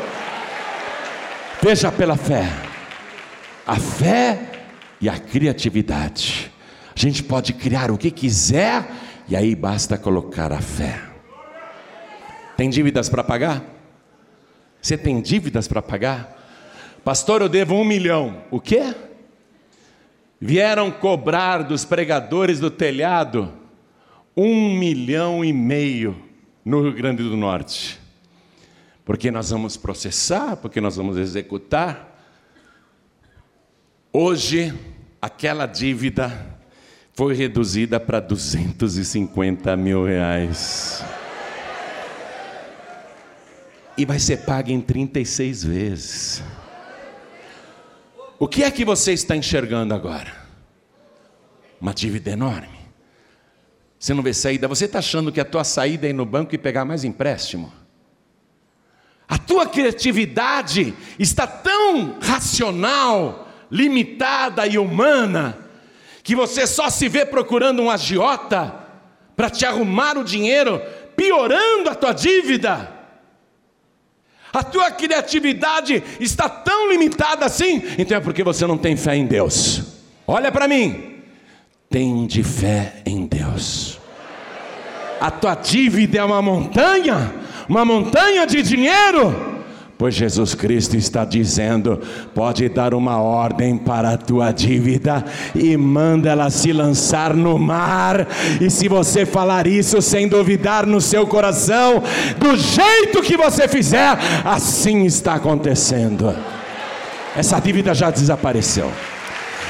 [1.62, 2.48] Veja pela fé.
[3.66, 4.38] A fé
[5.00, 6.52] e a criatividade.
[6.94, 8.84] A gente pode criar o que quiser
[9.28, 11.00] e aí basta colocar a fé.
[12.56, 13.62] Tem dívidas para pagar?
[14.84, 16.38] Você tem dívidas para pagar?
[17.02, 18.42] Pastor, eu devo um milhão.
[18.50, 18.94] O quê?
[20.38, 23.50] Vieram cobrar dos pregadores do telhado
[24.36, 26.14] um milhão e meio
[26.62, 27.98] no Rio Grande do Norte.
[29.06, 32.20] Porque nós vamos processar, porque nós vamos executar.
[34.12, 34.74] Hoje,
[35.18, 36.58] aquela dívida
[37.14, 41.02] foi reduzida para 250 mil reais
[43.96, 46.42] e vai ser paga em 36 vezes.
[48.38, 50.32] O que é que você está enxergando agora?
[51.80, 52.78] Uma dívida enorme.
[53.98, 54.68] Você não vê saída.
[54.68, 57.72] Você está achando que a tua saída é ir no banco e pegar mais empréstimo?
[59.26, 65.56] A tua criatividade está tão racional, limitada e humana,
[66.22, 68.74] que você só se vê procurando um agiota
[69.34, 70.80] para te arrumar o dinheiro,
[71.16, 72.93] piorando a tua dívida.
[74.54, 79.26] A tua criatividade está tão limitada assim, então é porque você não tem fé em
[79.26, 79.82] Deus.
[80.26, 81.14] Olha para mim.
[81.90, 83.98] Tem de fé em Deus.
[85.20, 87.34] A tua dívida é uma montanha,
[87.68, 89.53] uma montanha de dinheiro
[90.04, 91.98] Pois Jesus Cristo está dizendo:
[92.34, 95.24] pode dar uma ordem para a tua dívida
[95.54, 98.28] e manda ela se lançar no mar.
[98.60, 102.02] E se você falar isso sem duvidar no seu coração,
[102.36, 106.36] do jeito que você fizer, assim está acontecendo.
[107.34, 108.92] Essa dívida já desapareceu.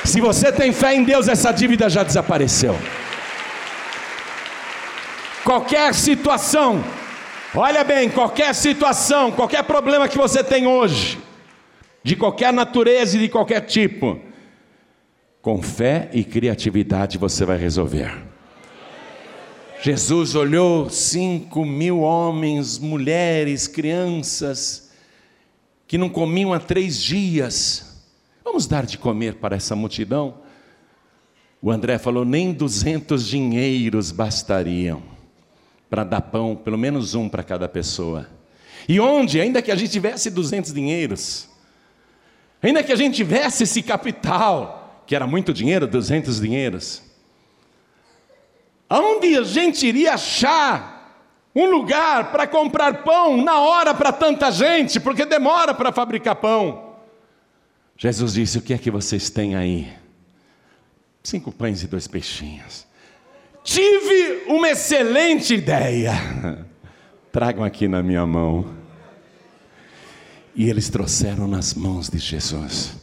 [0.03, 2.77] Se você tem fé em Deus, essa dívida já desapareceu.
[5.45, 6.83] Qualquer situação
[7.57, 11.21] Olha bem, qualquer situação, qualquer problema que você tem hoje,
[12.03, 14.19] de qualquer natureza e de qualquer tipo.
[15.41, 18.13] Com fé e criatividade você vai resolver.
[19.81, 24.91] Jesus olhou cinco mil homens, mulheres, crianças,
[25.87, 28.03] que não comiam há três dias.
[28.43, 30.39] Vamos dar de comer para essa multidão?
[31.63, 35.14] O André falou: nem duzentos dinheiros bastariam
[35.95, 38.29] para dar pão, pelo menos um para cada pessoa.
[38.89, 39.41] E onde?
[39.41, 41.49] Ainda que a gente tivesse duzentos dinheiros,
[42.61, 47.01] ainda que a gente tivesse esse capital, que era muito dinheiro, duzentos dinheiros,
[48.91, 54.99] aonde a gente iria achar um lugar para comprar pão na hora para tanta gente,
[54.99, 56.97] porque demora para fabricar pão?
[57.97, 59.93] Jesus disse: O que é que vocês têm aí?
[61.23, 62.85] Cinco pães e dois peixinhos.
[63.65, 66.13] Tive uma excelente ideia.
[67.33, 68.77] Tragam aqui na minha mão.
[70.55, 72.97] E eles trouxeram nas mãos de Jesus.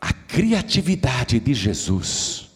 [0.00, 2.50] A criatividade de Jesus,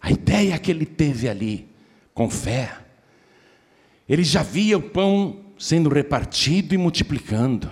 [0.00, 1.66] a ideia que ele teve ali,
[2.12, 2.76] com fé.
[4.06, 7.70] Ele já via o pão sendo repartido e multiplicando.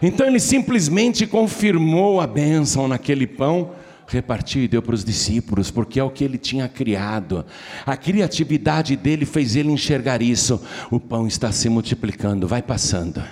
[0.00, 3.72] Então ele simplesmente confirmou a bênção naquele pão
[4.06, 7.44] repartiu e deu para os discípulos, porque é o que ele tinha criado.
[7.84, 10.60] A criatividade dele fez ele enxergar isso.
[10.90, 13.22] O pão está se multiplicando, vai passando,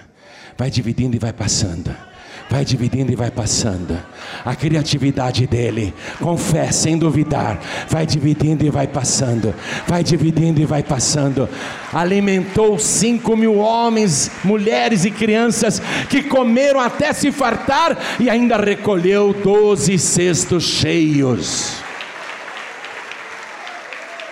[0.57, 2.14] vai dividindo e vai passando
[2.49, 3.99] vai dividindo e vai passando.
[4.45, 9.55] A criatividade dele, com fé, sem duvidar, vai dividindo e vai passando,
[9.87, 11.49] vai dividindo e vai passando.
[11.93, 19.33] Alimentou cinco mil homens, mulheres e crianças que comeram até se fartar e ainda recolheu
[19.33, 21.83] doze cestos cheios.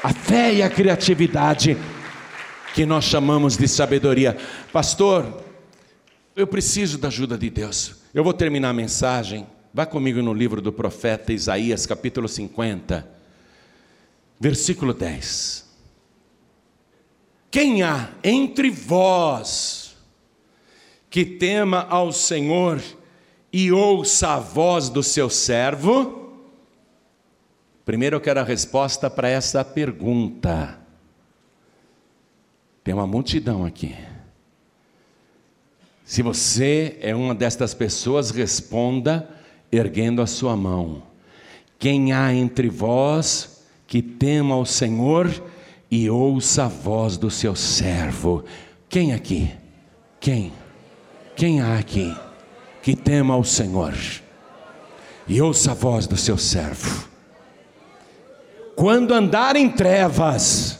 [0.02, 1.76] A fé e a criatividade
[2.74, 4.36] que nós chamamos de sabedoria.
[4.72, 5.44] Pastor,
[6.34, 8.01] eu preciso da ajuda de Deus.
[8.14, 9.46] Eu vou terminar a mensagem.
[9.72, 13.08] Vá comigo no livro do profeta Isaías, capítulo 50,
[14.38, 15.66] versículo 10.
[17.50, 19.96] Quem há entre vós
[21.08, 22.82] que tema ao Senhor
[23.50, 26.34] e ouça a voz do seu servo?
[27.82, 30.78] Primeiro eu quero a resposta para essa pergunta.
[32.84, 33.96] Tem uma multidão aqui.
[36.12, 39.26] Se você é uma destas pessoas, responda
[39.72, 41.02] erguendo a sua mão.
[41.78, 45.32] Quem há entre vós que tema o Senhor
[45.90, 48.44] e ouça a voz do seu servo?
[48.90, 49.50] Quem aqui?
[50.20, 50.52] Quem?
[51.34, 52.14] Quem há aqui
[52.82, 53.94] que tema o Senhor
[55.26, 57.08] e ouça a voz do seu servo?
[58.76, 60.78] Quando andar em trevas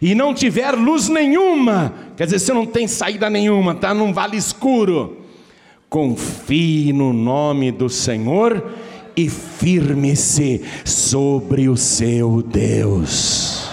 [0.00, 1.92] e não tiver luz nenhuma,
[2.22, 5.22] Quer dizer, você não tem saída nenhuma, está num vale escuro.
[5.90, 8.64] Confie no nome do Senhor
[9.16, 13.68] e firme-se sobre o seu Deus.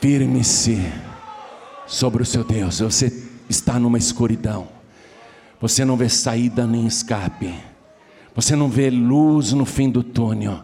[0.00, 0.80] Firme-se
[1.84, 2.78] sobre o seu Deus.
[2.78, 4.68] Você está numa escuridão.
[5.60, 7.52] Você não vê saída nem escape.
[8.36, 10.60] Você não vê luz no fim do túnel.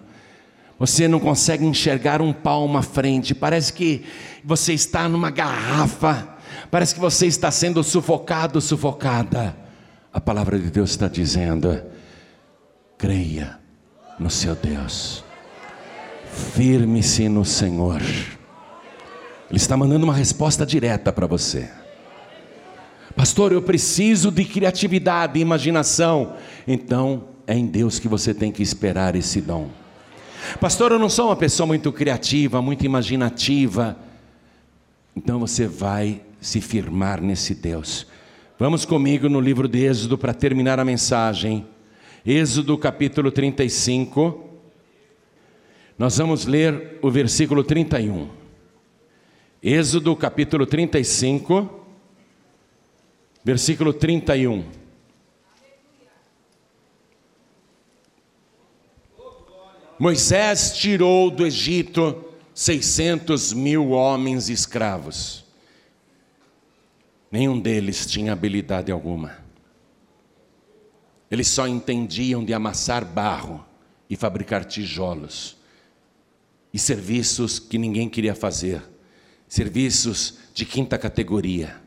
[0.79, 4.05] Você não consegue enxergar um palmo à frente, parece que
[4.45, 6.37] você está numa garrafa,
[6.71, 9.57] parece que você está sendo sufocado, sufocada.
[10.13, 11.83] A palavra de Deus está dizendo:
[12.97, 13.59] creia
[14.21, 15.25] no seu Deus,
[16.55, 18.01] firme-se no Senhor.
[19.51, 21.69] Ele está mandando uma resposta direta para você.
[23.17, 26.35] Pastor, eu preciso de criatividade e imaginação.
[26.69, 29.71] Então, é em Deus que você tem que esperar esse dom.
[30.61, 33.97] Pastor, eu não sou uma pessoa muito criativa, muito imaginativa.
[35.17, 38.07] Então você vai se firmar nesse Deus.
[38.59, 41.67] Vamos comigo no livro de Êxodo para terminar a mensagem.
[42.27, 44.45] Êxodo capítulo 35.
[45.99, 48.29] Nós vamos ler o versículo 31.
[49.63, 51.69] Êxodo capítulo 35,
[53.45, 54.65] versículo 31.
[59.99, 62.25] Moisés tirou do Egito
[62.55, 65.45] 600 mil homens escravos.
[67.31, 69.39] Nenhum deles tinha habilidade alguma.
[71.31, 73.65] Eles só entendiam de amassar barro
[74.09, 75.57] e fabricar tijolos.
[76.73, 78.83] E serviços que ninguém queria fazer.
[79.49, 81.81] Serviços de quinta categoria.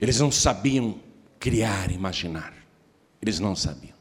[0.00, 1.00] Eles não sabiam
[1.38, 2.54] criar, imaginar.
[3.20, 3.93] Eles não sabiam.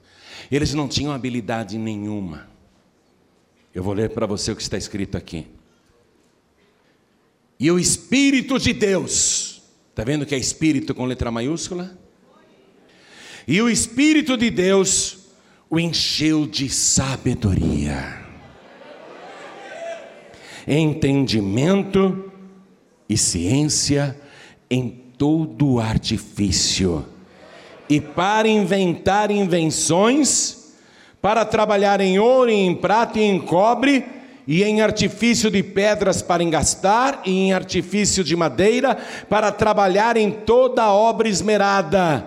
[0.52, 2.50] Eles não tinham habilidade nenhuma.
[3.74, 5.48] Eu vou ler para você o que está escrito aqui.
[7.60, 9.54] E o Espírito de Deus
[9.94, 11.96] Está vendo que é espírito com letra maiúscula?
[13.48, 15.20] E o Espírito de Deus
[15.70, 18.26] o encheu de sabedoria,
[20.68, 22.32] entendimento
[23.08, 24.20] e ciência
[24.68, 27.06] em todo artifício,
[27.94, 30.74] e para inventar invenções,
[31.22, 34.04] para trabalhar em ouro, em prata e em cobre,
[34.48, 38.98] e em artifício de pedras para engastar, e em artifício de madeira,
[39.30, 42.26] para trabalhar em toda obra esmerada.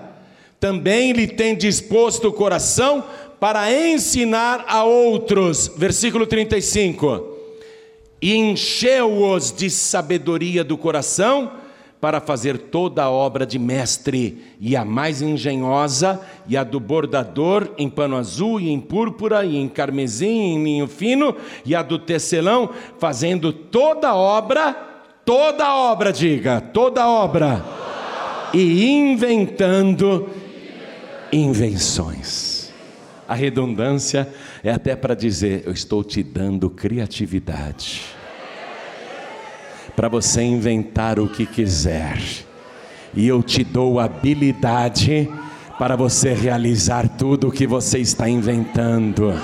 [0.61, 3.03] Também lhe tem disposto o coração
[3.41, 5.67] para ensinar a outros.
[5.77, 7.27] Versículo 35.
[8.23, 11.66] E encheu-os de sabedoria do coração
[12.07, 17.71] para fazer toda a obra de mestre, e a mais engenhosa, e a do bordador
[17.77, 21.35] em pano azul, e em púrpura, e em carmesim, e em linho fino,
[21.65, 24.73] e a do tecelão, fazendo toda a obra,
[25.25, 27.65] toda a obra, diga, toda a obra,
[28.55, 30.29] e inventando
[31.33, 32.73] invenções.
[33.27, 34.33] A redundância
[34.63, 38.15] é até para dizer: eu estou te dando criatividade
[39.97, 42.19] para você inventar o que quiser,
[43.15, 45.27] e eu te dou habilidade
[45.79, 49.35] para você realizar tudo o que você está inventando.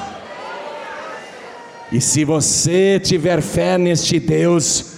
[1.90, 4.92] E se você tiver fé neste Deus,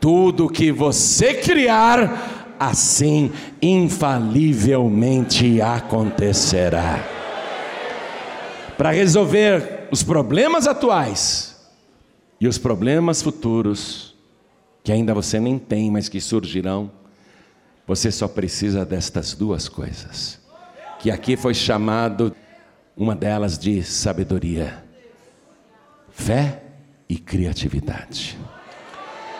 [0.00, 7.04] tudo que você criar, assim infalivelmente acontecerá.
[8.76, 11.56] Para resolver os problemas atuais
[12.40, 14.11] e os problemas futuros,
[14.82, 16.90] que ainda você nem tem, mas que surgirão,
[17.86, 20.40] você só precisa destas duas coisas,
[20.98, 22.34] que aqui foi chamado
[22.96, 24.84] uma delas de sabedoria,
[26.10, 26.62] fé
[27.08, 28.38] e criatividade.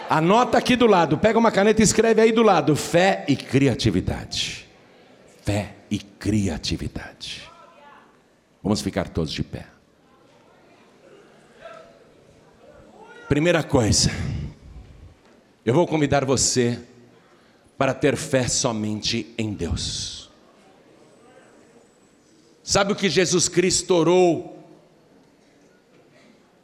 [0.08, 4.68] Anota aqui do lado, pega uma caneta e escreve aí do lado: fé e criatividade.
[5.42, 7.50] Fé e criatividade.
[8.62, 9.66] Vamos ficar todos de pé.
[13.28, 14.10] Primeira coisa,
[15.64, 16.80] eu vou convidar você
[17.78, 20.30] para ter fé somente em Deus.
[22.62, 24.58] Sabe o que Jesus Cristo orou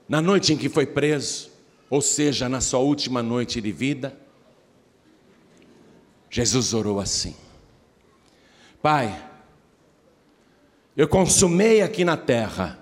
[0.08, 1.50] na noite em que foi preso,
[1.90, 4.18] ou seja, na sua última noite de vida?
[6.30, 7.36] Jesus orou assim:
[8.82, 9.24] Pai,
[10.96, 12.78] eu consumei aqui na terra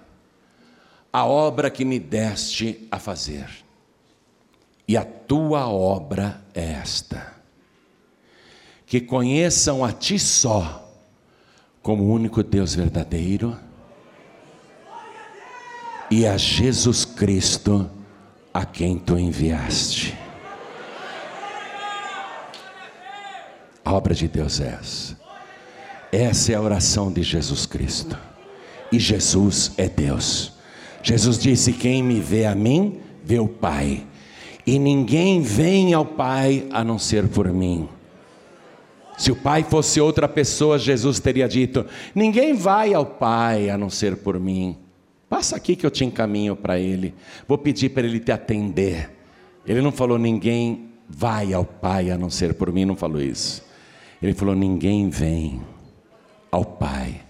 [1.13, 3.66] a obra que me deste a fazer
[4.89, 7.35] e a tua obra é esta:
[8.87, 10.89] que conheçam a ti só,
[11.83, 13.57] como o único Deus verdadeiro,
[16.11, 17.91] e a Jesus Cristo,
[18.55, 20.17] a quem tu enviaste.
[23.85, 25.17] A obra de Deus é essa.
[26.11, 28.19] Essa é a oração de Jesus Cristo.
[28.91, 30.53] E Jesus é Deus.
[31.03, 34.07] Jesus disse: Quem me vê a mim, vê o Pai.
[34.67, 37.89] E ninguém vem ao Pai a não ser por mim.
[39.17, 43.89] Se o Pai fosse outra pessoa, Jesus teria dito: Ninguém vai ao Pai a não
[43.89, 44.77] ser por mim.
[45.29, 47.15] Passa aqui que eu te encaminho para Ele.
[47.47, 49.11] Vou pedir para Ele te atender.
[49.65, 52.85] Ele não falou: Ninguém vai ao Pai a não ser por mim.
[52.85, 53.65] Não falou isso.
[54.21, 55.63] Ele falou: Ninguém vem
[56.51, 57.23] ao Pai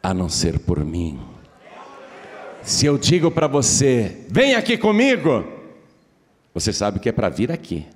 [0.00, 1.18] a não ser por mim.
[2.62, 5.59] Se eu digo para você: Vem aqui comigo.
[6.52, 7.86] Você sabe que é para vir aqui.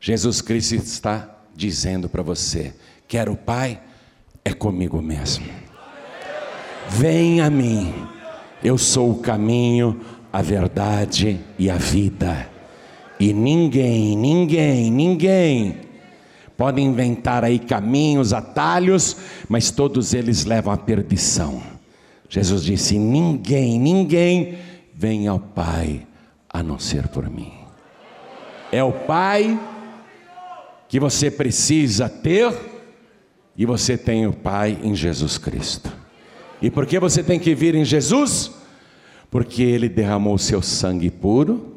[0.00, 2.74] Jesus Cristo está dizendo para você:
[3.08, 3.80] quer o Pai,
[4.44, 5.46] é comigo mesmo.
[6.90, 7.94] Vem a mim,
[8.62, 10.00] eu sou o caminho,
[10.32, 12.50] a verdade e a vida.
[13.18, 15.76] E ninguém, ninguém, ninguém
[16.56, 19.16] pode inventar aí caminhos, atalhos,
[19.48, 21.62] mas todos eles levam à perdição.
[22.28, 24.58] Jesus disse: ninguém, ninguém
[24.92, 26.06] vem ao Pai
[26.52, 27.61] a não ser por mim
[28.72, 29.60] é o Pai
[30.88, 32.52] que você precisa ter,
[33.56, 35.92] e você tem o Pai em Jesus Cristo.
[36.60, 38.50] E por que você tem que vir em Jesus?
[39.30, 41.76] Porque Ele derramou seu sangue puro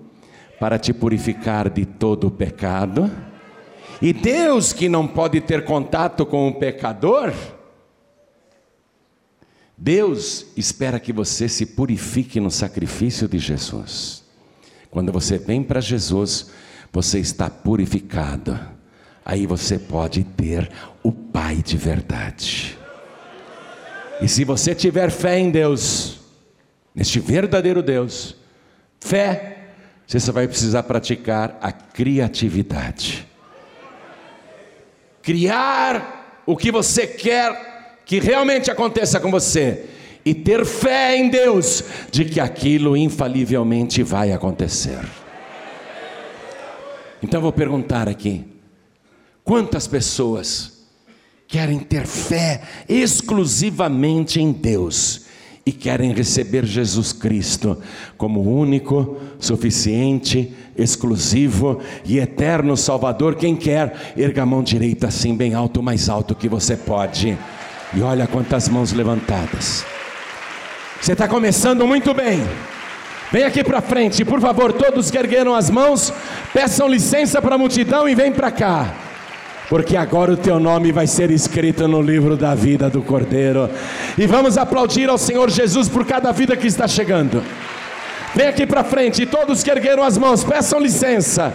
[0.60, 3.12] para te purificar de todo o pecado.
[4.02, 7.34] E Deus, que não pode ter contato com o pecador,
[9.78, 14.24] Deus espera que você se purifique no sacrifício de Jesus.
[14.92, 16.52] Quando você vem para Jesus,
[16.96, 18.58] você está purificado.
[19.26, 20.72] Aí você pode ter
[21.04, 22.78] o Pai de verdade.
[24.22, 26.22] E se você tiver fé em Deus,
[26.96, 28.38] neste verdadeiro Deus,
[28.98, 29.72] fé,
[30.08, 33.28] você só vai precisar praticar a criatividade.
[35.22, 39.86] criar o que você quer que realmente aconteça com você
[40.24, 45.25] e ter fé em Deus de que aquilo infalivelmente vai acontecer.
[47.26, 48.46] Então vou perguntar aqui:
[49.44, 50.86] quantas pessoas
[51.48, 55.26] querem ter fé exclusivamente em Deus?
[55.68, 57.82] e querem receber Jesus Cristo
[58.20, 63.34] como único, suficiente, exclusivo e eterno Salvador.
[63.34, 67.36] Quem quer, erga a mão direita assim, bem alto, mais alto que você pode.
[67.96, 69.84] E olha quantas mãos levantadas.
[71.02, 72.44] Você está começando muito bem.
[73.32, 76.14] Vem aqui para frente, por favor, todos que ergueram as mãos,
[76.54, 78.94] peçam licença para a multidão e vem para cá
[79.70, 83.70] porque agora o teu nome vai ser escrito no livro da vida do Cordeiro.
[84.18, 87.44] E vamos aplaudir ao Senhor Jesus por cada vida que está chegando.
[88.36, 91.54] Vem aqui para frente, todos que ergueram as mãos, peçam licença.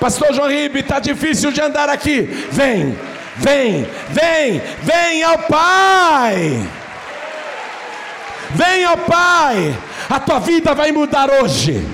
[0.00, 2.22] Pastor João Ribe, está difícil de andar aqui.
[2.50, 2.96] Vem,
[3.36, 6.60] vem, vem, vem ao Pai.
[8.88, 9.76] Ao Pai.
[10.08, 11.84] A tua vida vai mudar hoje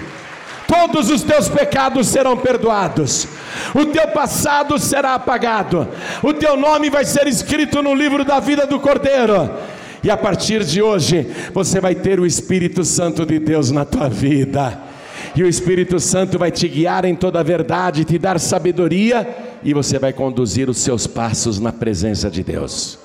[0.71, 3.27] todos os teus pecados serão perdoados,
[3.75, 5.89] o teu passado será apagado,
[6.23, 9.51] o teu nome vai ser escrito no livro da vida do Cordeiro.
[10.03, 14.09] E a partir de hoje, você vai ter o Espírito Santo de Deus na tua
[14.09, 14.81] vida.
[15.37, 19.29] E o Espírito Santo vai te guiar em toda a verdade, te dar sabedoria,
[19.63, 22.99] e você vai conduzir os seus passos na presença de Deus.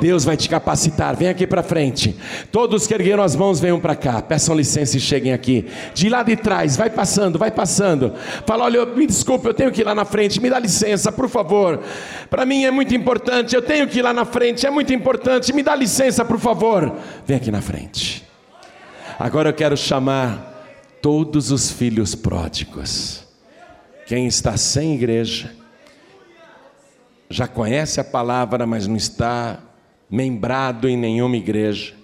[0.00, 1.16] Deus vai te capacitar.
[1.16, 2.16] Vem aqui para frente.
[2.50, 4.20] Todos que ergueram as mãos, venham para cá.
[4.22, 5.66] Peçam licença e cheguem aqui.
[5.94, 8.12] De lá de trás, vai passando, vai passando.
[8.46, 10.40] Fala, olha, me desculpe, eu tenho que ir lá na frente.
[10.40, 11.80] Me dá licença, por favor.
[12.28, 13.54] Para mim é muito importante.
[13.54, 14.66] Eu tenho que ir lá na frente.
[14.66, 15.52] É muito importante.
[15.52, 16.92] Me dá licença, por favor.
[17.26, 18.24] Vem aqui na frente.
[19.18, 20.52] Agora eu quero chamar
[21.00, 23.24] todos os filhos pródigos.
[24.06, 25.50] Quem está sem igreja
[27.28, 29.58] já conhece a palavra, mas não está
[30.10, 31.94] membrado em nenhuma igreja,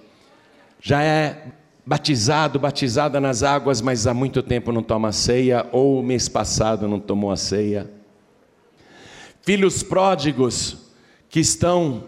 [0.80, 1.46] já é
[1.84, 7.00] batizado, batizada nas águas, mas há muito tempo não toma ceia, ou mês passado não
[7.00, 7.90] tomou a ceia.
[9.42, 10.76] Filhos pródigos
[11.28, 12.04] que estão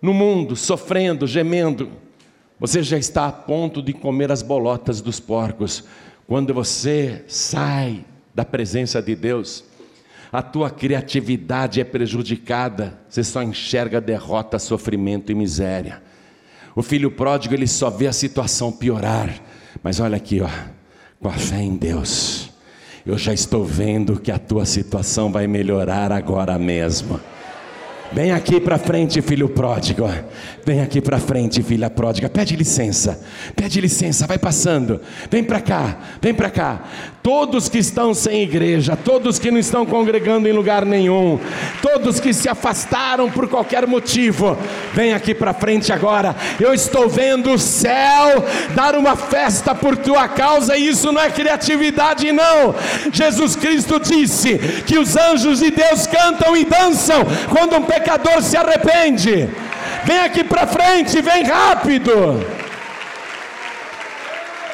[0.00, 1.90] no mundo sofrendo, gemendo,
[2.58, 5.84] você já está a ponto de comer as bolotas dos porcos.
[6.26, 8.04] Quando você sai
[8.34, 9.64] da presença de Deus,
[10.32, 16.02] a tua criatividade é prejudicada, você só enxerga derrota, sofrimento e miséria.
[16.74, 19.42] O filho pródigo, ele só vê a situação piorar,
[19.82, 20.48] mas olha aqui, ó,
[21.20, 22.50] com a fé em Deus,
[23.04, 27.20] eu já estou vendo que a tua situação vai melhorar agora mesmo.
[28.12, 30.10] Vem aqui para frente, filho pródigo.
[30.66, 32.28] Vem aqui para frente, filha pródiga.
[32.28, 33.20] Pede licença.
[33.54, 35.00] Pede licença, vai passando.
[35.30, 35.96] Vem para cá.
[36.20, 36.80] Vem para cá.
[37.22, 41.38] Todos que estão sem igreja, todos que não estão congregando em lugar nenhum,
[41.82, 44.56] todos que se afastaram por qualquer motivo,
[44.94, 46.34] vem aqui para frente agora.
[46.58, 48.42] Eu estou vendo o céu
[48.74, 52.74] dar uma festa por tua causa, e isso não é criatividade, não.
[53.12, 54.56] Jesus Cristo disse
[54.86, 57.82] que os anjos de Deus cantam e dançam quando um
[58.42, 59.48] se arrepende.
[60.04, 62.10] Vem aqui para frente, vem rápido.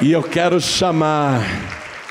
[0.01, 1.41] E eu quero chamar.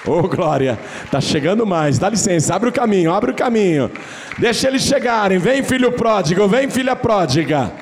[0.06, 0.78] Ô oh, glória,
[1.10, 1.98] tá chegando mais.
[1.98, 3.90] Dá licença, abre o caminho, abre o caminho.
[4.38, 5.38] Deixa eles chegarem.
[5.38, 7.72] Vem filho pródigo, vem filha pródiga.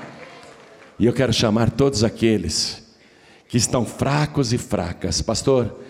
[0.99, 2.83] E eu quero chamar todos aqueles
[3.49, 5.21] que estão fracos e fracas.
[5.21, 5.81] Pastor,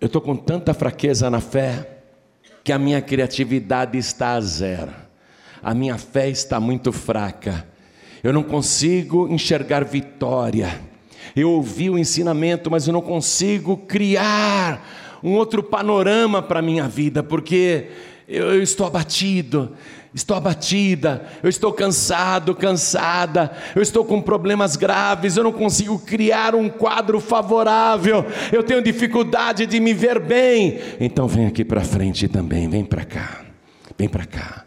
[0.00, 1.88] eu estou com tanta fraqueza na fé
[2.64, 5.01] que a minha criatividade está a zero
[5.62, 7.66] a minha fé está muito fraca,
[8.22, 10.80] eu não consigo enxergar vitória.
[11.34, 16.88] Eu ouvi o ensinamento, mas eu não consigo criar um outro panorama para a minha
[16.88, 17.86] vida, porque
[18.28, 19.72] eu, eu estou abatido,
[20.12, 26.54] estou abatida, eu estou cansado, cansada, eu estou com problemas graves, eu não consigo criar
[26.54, 30.80] um quadro favorável, eu tenho dificuldade de me ver bem.
[31.00, 33.42] Então vem aqui para frente também, vem para cá,
[33.96, 34.61] vem para cá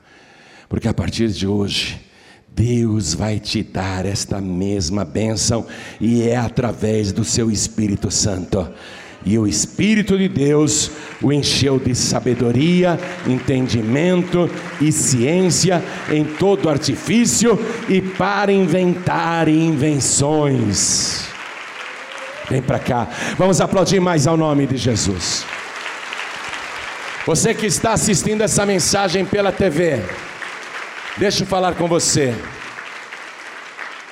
[0.68, 1.99] porque a partir de hoje,
[2.47, 5.66] Deus vai te dar esta mesma bênção,
[5.99, 8.72] e é através do seu Espírito Santo.
[9.26, 10.91] E o Espírito de Deus
[11.22, 14.49] o encheu de sabedoria, entendimento
[14.80, 17.59] e ciência em todo artifício
[17.89, 21.26] e para inventar invenções.
[22.47, 25.43] Vem para cá, vamos aplaudir mais ao nome de Jesus.
[27.26, 30.03] Você que está assistindo essa mensagem pela TV,
[31.18, 32.34] Deixa eu falar com você.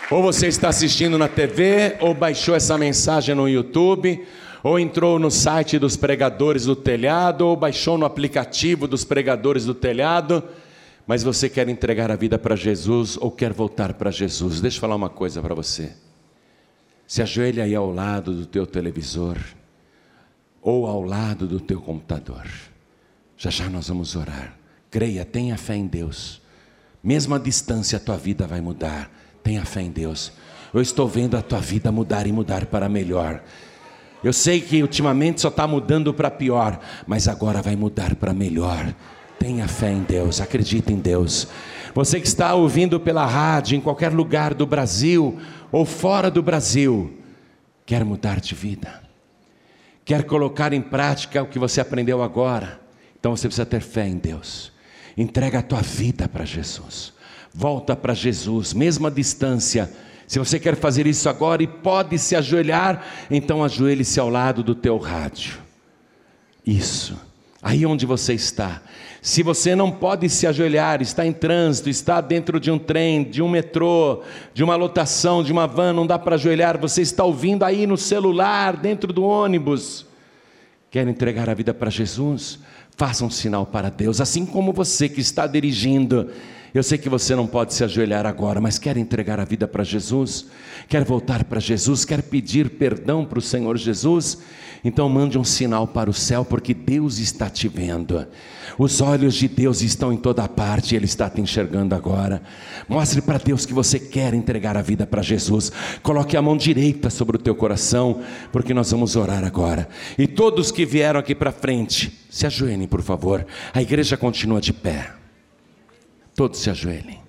[0.10, 4.26] Ou você está assistindo na TV, ou baixou essa mensagem no YouTube,
[4.64, 9.74] ou entrou no site dos pregadores do telhado, ou baixou no aplicativo dos pregadores do
[9.74, 10.42] telhado.
[11.06, 14.62] mas você quer entregar a vida para Jesus ou quer voltar para Jesus.
[14.62, 15.92] Deixa eu falar uma coisa para você.
[17.06, 19.38] Se ajoelha aí ao lado do teu televisor
[20.62, 22.48] ou ao lado do teu computador.
[23.36, 24.58] Já já nós vamos orar.
[24.90, 26.42] Creia, tenha fé em Deus.
[27.04, 29.12] Mesmo à distância, a tua vida vai mudar.
[29.44, 30.32] Tenha fé em Deus.
[30.74, 33.44] Eu estou vendo a tua vida mudar e mudar para melhor.
[34.24, 38.96] Eu sei que ultimamente só está mudando para pior, mas agora vai mudar para melhor.
[39.38, 41.50] Tenha fé em Deus, acredite em Deus.
[41.94, 45.38] Você que está ouvindo pela rádio, em qualquer lugar do Brasil
[45.72, 47.20] ou fora do Brasil,
[47.86, 49.04] quer mudar de vida,
[50.06, 52.80] quer colocar em prática o que você aprendeu agora,
[53.20, 54.73] então você precisa ter fé em Deus.
[55.18, 57.14] Entrega a tua vida para Jesus,
[57.54, 59.90] volta para Jesus, mesmo à distância
[60.28, 64.74] se você quer fazer isso agora e pode se ajoelhar, então ajoelhe-se ao lado do
[64.74, 65.60] teu rádio.
[66.66, 67.16] Isso.
[67.62, 68.82] Aí onde você está.
[69.22, 73.42] Se você não pode se ajoelhar, está em trânsito, está dentro de um trem, de
[73.42, 74.22] um metrô,
[74.54, 77.96] de uma lotação, de uma van, não dá para ajoelhar, você está ouvindo aí no
[77.96, 80.06] celular, dentro do ônibus.
[80.92, 82.60] Quer entregar a vida para Jesus?
[82.96, 86.30] Faça um sinal para Deus, assim como você que está dirigindo
[86.74, 89.84] eu sei que você não pode se ajoelhar agora, mas quer entregar a vida para
[89.84, 90.48] Jesus,
[90.88, 94.40] quer voltar para Jesus, quer pedir perdão para o Senhor Jesus,
[94.84, 98.26] então mande um sinal para o céu, porque Deus está te vendo.
[98.78, 102.42] Os olhos de Deus estão em toda parte, Ele está te enxergando agora.
[102.90, 105.72] Mostre para Deus que você quer entregar a vida para Jesus.
[106.02, 108.22] Coloque a mão direita sobre o teu coração,
[108.52, 109.88] porque nós vamos orar agora.
[110.18, 113.46] E todos que vieram aqui para frente, se ajoelhem, por favor.
[113.74, 115.23] A igreja continua de pé.
[116.36, 117.22] Todos se ajoelhem.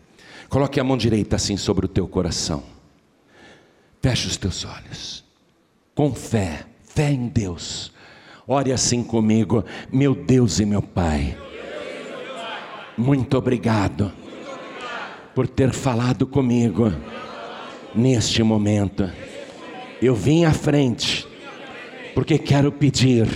[0.49, 2.63] Coloque a mão direita assim sobre o teu coração.
[4.01, 5.25] Feche os teus olhos.
[5.95, 7.93] Com fé, fé em Deus.
[8.47, 11.37] Ore assim comigo, meu Deus e meu Pai.
[12.97, 14.13] Muito obrigado
[15.35, 16.93] por ter falado comigo
[17.95, 19.11] neste momento.
[20.01, 21.27] Eu vim à frente
[22.15, 23.27] porque quero pedir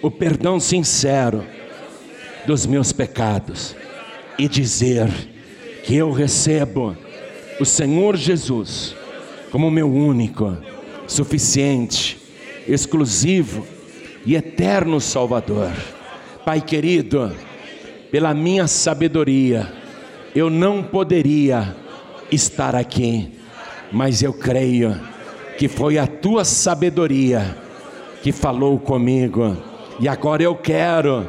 [0.00, 1.44] o perdão sincero
[2.46, 3.74] dos meus pecados
[4.38, 5.08] e dizer
[5.84, 6.96] que eu recebo
[7.60, 8.94] o Senhor Jesus
[9.50, 10.56] como meu único,
[11.06, 12.18] suficiente,
[12.66, 13.66] exclusivo
[14.24, 15.70] e eterno Salvador.
[16.44, 17.30] Pai querido,
[18.10, 19.70] pela minha sabedoria,
[20.34, 21.76] eu não poderia
[22.30, 23.30] estar aqui,
[23.92, 24.98] mas eu creio
[25.58, 27.56] que foi a tua sabedoria
[28.22, 29.56] que falou comigo,
[30.00, 31.26] e agora eu quero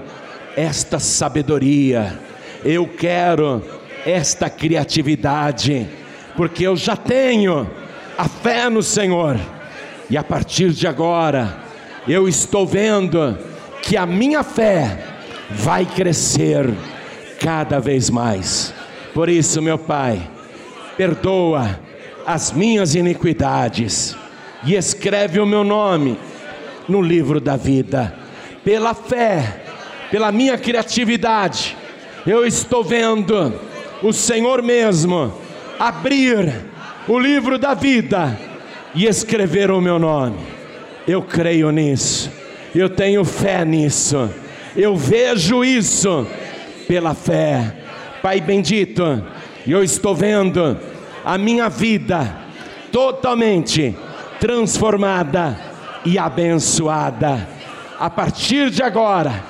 [0.55, 2.19] esta sabedoria
[2.63, 3.61] eu quero
[4.05, 5.87] esta criatividade,
[6.35, 7.69] porque eu já tenho
[8.17, 9.37] a fé no Senhor,
[10.09, 11.57] e a partir de agora,
[12.07, 13.37] eu estou vendo
[13.81, 14.97] que a minha fé
[15.49, 16.69] vai crescer
[17.39, 18.73] cada vez mais.
[19.13, 20.29] Por isso, meu Pai,
[20.97, 21.79] perdoa
[22.25, 24.15] as minhas iniquidades
[24.63, 26.17] e escreve o meu nome
[26.87, 28.13] no livro da vida.
[28.63, 29.63] Pela fé,
[30.09, 31.75] pela minha criatividade,
[32.25, 33.53] eu estou vendo
[34.01, 35.33] o Senhor mesmo
[35.77, 36.53] abrir
[37.07, 38.39] o livro da vida
[38.95, 40.37] e escrever o meu nome.
[41.05, 42.31] Eu creio nisso,
[42.73, 44.29] eu tenho fé nisso,
[44.75, 46.25] eu vejo isso
[46.87, 47.75] pela fé.
[48.21, 49.21] Pai bendito,
[49.67, 50.77] eu estou vendo
[51.25, 52.37] a minha vida
[52.91, 53.95] totalmente
[54.39, 55.59] transformada
[56.05, 57.47] e abençoada.
[57.99, 59.43] A partir de agora,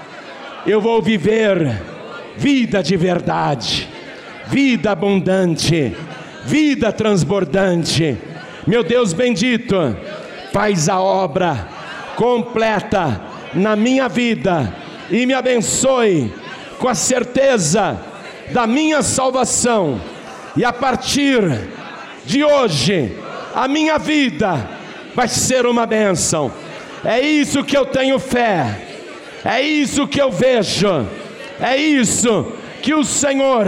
[0.65, 1.92] eu vou viver
[2.37, 3.87] vida de verdade,
[4.47, 5.95] vida abundante,
[6.45, 8.17] vida transbordante.
[8.65, 9.95] Meu Deus bendito,
[10.51, 11.67] faz a obra
[12.15, 13.21] completa
[13.53, 14.73] na minha vida
[15.09, 16.33] e me abençoe
[16.79, 17.99] com a certeza
[18.51, 19.99] da minha salvação.
[20.55, 21.41] E a partir
[22.25, 23.17] de hoje,
[23.55, 24.69] a minha vida
[25.15, 26.51] vai ser uma bênção.
[27.03, 28.79] É isso que eu tenho fé,
[29.43, 31.07] é isso que eu vejo
[31.63, 32.51] é isso
[32.81, 33.67] que o Senhor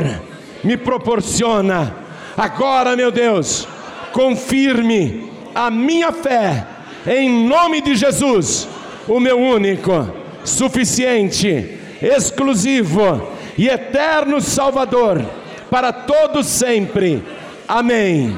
[0.64, 1.96] me proporciona.
[2.36, 3.66] Agora, meu Deus,
[4.12, 6.68] confirme a minha fé,
[7.08, 8.68] em nome de Jesus,
[9.08, 10.12] o meu único,
[10.44, 15.24] suficiente, exclusivo e eterno Salvador,
[15.70, 17.24] para todos sempre.
[17.68, 18.38] Amém.